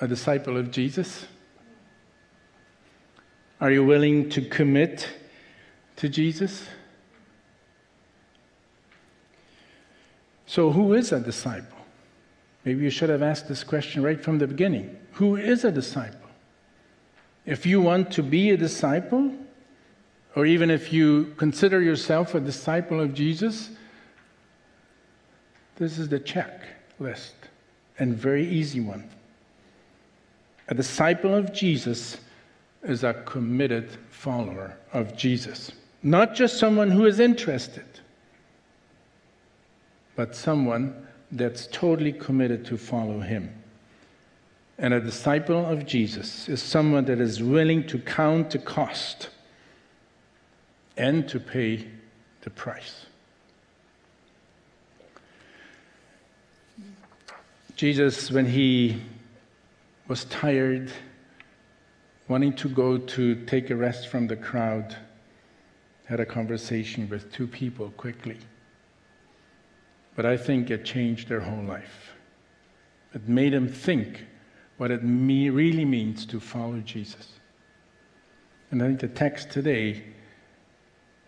a 0.00 0.06
disciple 0.06 0.56
of 0.56 0.70
Jesus? 0.70 1.26
Are 3.60 3.70
you 3.70 3.84
willing 3.84 4.28
to 4.30 4.42
commit 4.42 5.08
to 5.96 6.08
Jesus? 6.08 6.66
So, 10.46 10.70
who 10.70 10.94
is 10.94 11.12
a 11.12 11.20
disciple? 11.20 11.78
Maybe 12.64 12.82
you 12.84 12.90
should 12.90 13.10
have 13.10 13.22
asked 13.22 13.48
this 13.48 13.64
question 13.64 14.02
right 14.02 14.20
from 14.20 14.38
the 14.38 14.46
beginning. 14.46 14.96
Who 15.12 15.36
is 15.36 15.64
a 15.64 15.72
disciple? 15.72 16.28
If 17.46 17.66
you 17.66 17.80
want 17.80 18.10
to 18.12 18.22
be 18.22 18.50
a 18.50 18.56
disciple, 18.56 19.34
or 20.36 20.46
even 20.46 20.70
if 20.70 20.92
you 20.92 21.34
consider 21.36 21.82
yourself 21.82 22.34
a 22.34 22.40
disciple 22.40 23.00
of 23.00 23.14
Jesus, 23.14 23.70
this 25.76 25.98
is 25.98 26.08
the 26.08 26.20
checklist, 26.20 27.32
and 27.98 28.14
very 28.14 28.46
easy 28.46 28.80
one. 28.80 29.08
A 30.68 30.74
disciple 30.74 31.34
of 31.34 31.52
Jesus 31.52 32.18
is 32.82 33.02
a 33.02 33.14
committed 33.24 33.90
follower 34.10 34.76
of 34.92 35.16
Jesus, 35.16 35.72
not 36.02 36.34
just 36.34 36.58
someone 36.58 36.90
who 36.90 37.06
is 37.06 37.18
interested, 37.18 37.86
but 40.14 40.36
someone 40.36 41.06
that's 41.32 41.66
totally 41.72 42.12
committed 42.12 42.64
to 42.66 42.76
follow 42.76 43.20
him. 43.20 43.52
And 44.78 44.94
a 44.94 45.00
disciple 45.00 45.66
of 45.66 45.86
Jesus 45.86 46.48
is 46.48 46.62
someone 46.62 47.04
that 47.06 47.20
is 47.20 47.42
willing 47.42 47.86
to 47.88 47.98
count 47.98 48.50
the 48.50 48.58
cost 48.58 49.28
and 51.00 51.26
to 51.26 51.40
pay 51.40 51.86
the 52.42 52.50
price. 52.50 53.06
Jesus, 57.74 58.30
when 58.30 58.44
he 58.44 59.00
was 60.08 60.26
tired, 60.26 60.92
wanting 62.28 62.52
to 62.52 62.68
go 62.68 62.98
to 62.98 63.46
take 63.46 63.70
a 63.70 63.76
rest 63.76 64.08
from 64.08 64.26
the 64.26 64.36
crowd, 64.36 64.94
had 66.04 66.20
a 66.20 66.26
conversation 66.26 67.08
with 67.08 67.32
two 67.32 67.46
people 67.46 67.88
quickly. 67.96 68.36
But 70.16 70.26
I 70.26 70.36
think 70.36 70.70
it 70.70 70.84
changed 70.84 71.30
their 71.30 71.40
whole 71.40 71.64
life. 71.64 72.12
It 73.14 73.26
made 73.26 73.54
them 73.54 73.68
think 73.68 74.26
what 74.76 74.90
it 74.90 75.02
me- 75.02 75.48
really 75.48 75.86
means 75.86 76.26
to 76.26 76.38
follow 76.38 76.78
Jesus. 76.80 77.40
And 78.70 78.82
I 78.82 78.88
think 78.88 79.00
the 79.00 79.08
text 79.08 79.48
today 79.48 80.04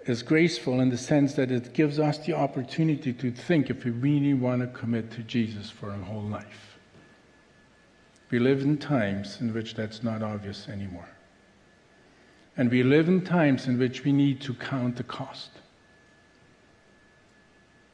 is 0.07 0.23
graceful 0.23 0.81
in 0.81 0.91
the 0.91 0.99
sense 0.99 1.35
that 1.35 1.51
it 1.51 1.73
gives 1.73 1.99
us 1.99 2.19
the 2.19 2.33
opportunity 2.33 3.13
to 3.13 3.31
think 3.31 3.71
if 3.71 3.85
we 3.85 3.91
really 3.91 4.35
want 4.35 4.61
to 4.61 4.67
commit 4.79 5.11
to 5.13 5.23
Jesus 5.23 5.71
for 5.71 5.91
our 5.91 5.99
whole 5.99 6.23
life. 6.23 6.79
We 8.31 8.39
live 8.39 8.63
in 8.63 8.79
times 8.79 9.41
in 9.41 9.53
which 9.53 9.75
that's 9.75 10.03
not 10.03 10.23
obvious 10.23 10.69
anymore. 10.69 11.09
And 12.57 12.71
we 12.71 12.83
live 12.83 13.09
in 13.09 13.23
times 13.25 13.67
in 13.67 13.79
which 13.79 14.05
we 14.05 14.13
need 14.13 14.41
to 14.43 14.55
count 14.55 14.97
the 14.97 15.03
cost. 15.03 15.51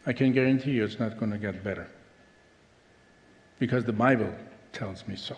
I 0.06 0.12
can 0.12 0.32
guarantee 0.32 0.72
you 0.72 0.84
it's 0.84 0.98
not 0.98 1.18
going 1.18 1.32
to 1.32 1.38
get 1.38 1.62
better. 1.62 1.88
Because 3.58 3.84
the 3.84 3.92
Bible 3.92 4.32
tells 4.72 5.06
me 5.06 5.16
so. 5.16 5.36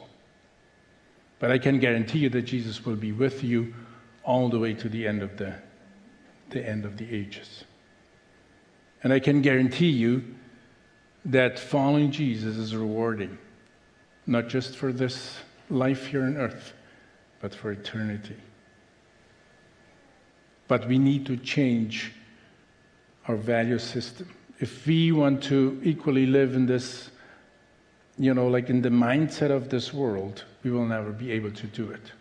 But 1.38 1.50
I 1.50 1.58
can 1.58 1.78
guarantee 1.80 2.20
you 2.20 2.28
that 2.30 2.42
Jesus 2.42 2.84
will 2.84 2.96
be 2.96 3.12
with 3.12 3.42
you 3.42 3.74
all 4.22 4.48
the 4.48 4.58
way 4.58 4.74
to 4.74 4.88
the 4.88 5.06
end 5.06 5.22
of 5.22 5.36
the, 5.38 5.54
the 6.50 6.66
end 6.66 6.84
of 6.84 6.96
the 6.96 7.12
ages. 7.14 7.64
And 9.02 9.12
I 9.12 9.18
can 9.18 9.40
guarantee 9.40 9.90
you 9.90 10.24
that 11.24 11.58
following 11.58 12.10
Jesus 12.10 12.56
is 12.56 12.74
rewarding, 12.74 13.38
not 14.26 14.48
just 14.48 14.76
for 14.76 14.92
this 14.92 15.38
life 15.68 16.06
here 16.06 16.22
on 16.22 16.36
earth, 16.36 16.72
but 17.40 17.54
for 17.54 17.72
eternity. 17.72 18.36
But 20.68 20.86
we 20.86 20.98
need 20.98 21.26
to 21.26 21.36
change 21.36 22.12
our 23.28 23.36
value 23.36 23.78
system. 23.78 24.28
If 24.60 24.86
we 24.86 25.12
want 25.12 25.42
to 25.44 25.80
equally 25.82 26.26
live 26.26 26.54
in 26.54 26.66
this 26.66 27.10
you 28.20 28.34
know, 28.34 28.48
like 28.48 28.68
in 28.68 28.82
the 28.82 28.90
mindset 28.90 29.50
of 29.50 29.70
this 29.70 29.94
world, 29.94 30.44
we 30.62 30.70
will 30.70 30.84
never 30.84 31.10
be 31.10 31.32
able 31.32 31.50
to 31.52 31.66
do 31.66 31.90
it. 31.90 32.12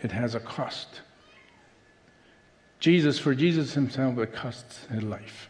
It 0.00 0.12
has 0.12 0.36
a 0.36 0.40
cost. 0.40 1.00
Jesus, 2.86 3.18
for 3.18 3.34
Jesus 3.34 3.74
himself, 3.74 4.16
it 4.18 4.32
costs 4.32 4.86
his 4.92 5.02
life. 5.02 5.48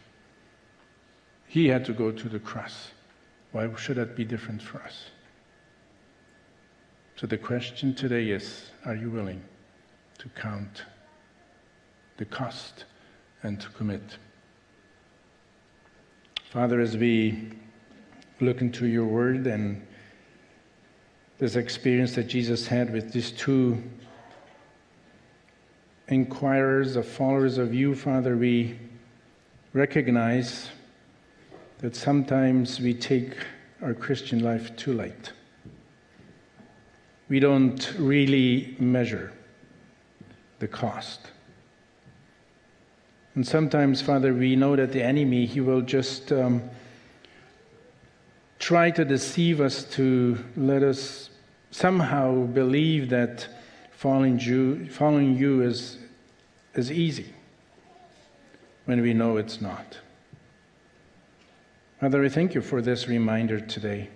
He 1.47 1.67
had 1.67 1.85
to 1.85 1.93
go 1.93 2.11
to 2.11 2.27
the 2.27 2.39
cross. 2.39 2.89
Why 3.51 3.69
should 3.75 3.97
that 3.97 4.15
be 4.15 4.25
different 4.25 4.59
for 4.59 4.81
us? 4.81 5.11
So 7.15 7.27
the 7.27 7.37
question 7.37 7.93
today 7.93 8.31
is 8.31 8.71
are 8.85 8.95
you 8.95 9.11
willing 9.11 9.43
to 10.17 10.29
count 10.29 10.85
the 12.17 12.25
cost 12.25 12.85
and 13.43 13.61
to 13.61 13.69
commit? 13.69 14.17
Father, 16.49 16.79
as 16.79 16.97
we 16.97 17.51
look 18.41 18.61
into 18.61 18.87
your 18.87 19.05
word 19.05 19.45
and 19.45 19.85
this 21.37 21.55
experience 21.55 22.15
that 22.15 22.29
Jesus 22.29 22.65
had 22.65 22.91
with 22.91 23.13
these 23.13 23.29
two 23.29 23.83
inquirers, 26.09 26.95
of 26.95 27.07
followers 27.07 27.57
of 27.57 27.73
you, 27.73 27.93
Father, 27.93 28.37
we 28.37 28.79
recognize 29.73 30.69
that 31.79 31.95
sometimes 31.95 32.79
we 32.79 32.93
take 32.93 33.35
our 33.81 33.93
Christian 33.93 34.39
life 34.39 34.75
too 34.75 34.93
light. 34.93 35.31
We 37.29 37.39
don't 37.39 37.93
really 37.97 38.75
measure 38.79 39.33
the 40.59 40.67
cost. 40.67 41.31
And 43.35 43.45
sometimes, 43.45 44.01
Father, 44.01 44.33
we 44.33 44.55
know 44.55 44.75
that 44.75 44.93
the 44.93 45.03
enemy, 45.03 45.45
he 45.45 45.61
will 45.61 45.81
just 45.81 46.31
um, 46.31 46.63
try 48.57 48.89
to 48.91 49.05
deceive 49.05 49.61
us 49.61 49.83
to 49.83 50.43
let 50.55 50.81
us 50.81 51.29
somehow 51.69 52.45
believe 52.45 53.09
that 53.09 53.47
following 53.97 54.39
you, 54.39 54.87
following 54.89 55.35
you 55.35 55.63
is, 55.63 55.97
is 56.75 56.91
easy 56.91 57.33
when 58.85 59.01
we 59.01 59.13
know 59.13 59.37
it's 59.37 59.59
not. 59.59 59.97
Father, 61.99 62.23
I 62.23 62.29
thank 62.29 62.53
you 62.53 62.61
for 62.61 62.81
this 62.81 63.07
reminder 63.07 63.59
today. 63.59 64.09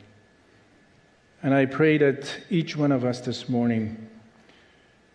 And 1.42 1.54
I 1.54 1.66
pray 1.66 1.98
that 1.98 2.32
each 2.52 2.78
one 2.78 2.92
of 2.92 3.04
us 3.04 3.22
this 3.22 3.50
morning, 3.50 4.08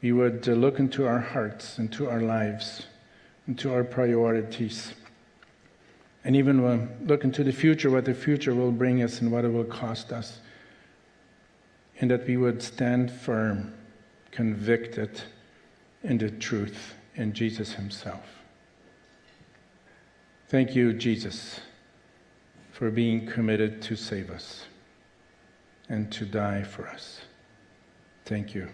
we 0.03 0.11
would 0.11 0.49
uh, 0.49 0.53
look 0.53 0.81
into 0.81 1.07
our 1.07 1.21
hearts, 1.21 1.79
into 1.79 2.11
our 2.11 2.21
lives, 2.21 2.87
into 3.47 3.73
our 3.73 3.85
priorities 3.85 4.93
and 6.25 6.35
even 6.35 6.65
uh, 6.65 6.85
look 7.05 7.23
into 7.23 7.45
the 7.45 7.53
future, 7.53 7.89
what 7.89 8.05
the 8.05 8.13
future 8.13 8.53
will 8.53 8.73
bring 8.73 9.01
us 9.01 9.21
and 9.21 9.31
what 9.31 9.45
it 9.45 9.49
will 9.49 9.63
cost 9.63 10.11
us. 10.11 10.41
And 12.01 12.11
that 12.11 12.27
we 12.27 12.37
would 12.37 12.61
stand 12.61 13.13
firm, 13.13 13.73
convicted 14.37 15.23
in 16.03 16.19
the 16.19 16.29
truth 16.31 16.95
in 17.15 17.33
Jesus 17.33 17.73
Himself. 17.73 18.27
Thank 20.49 20.77
you, 20.77 20.93
Jesus, 20.93 21.61
for 22.71 22.91
being 22.91 23.27
committed 23.27 23.81
to 23.83 23.97
save 23.97 24.31
us 24.31 24.67
and 25.89 26.13
to 26.13 26.27
die 26.27 26.63
for 26.63 26.87
us. 26.87 27.23
Thank 28.27 28.55
you. 28.55 28.69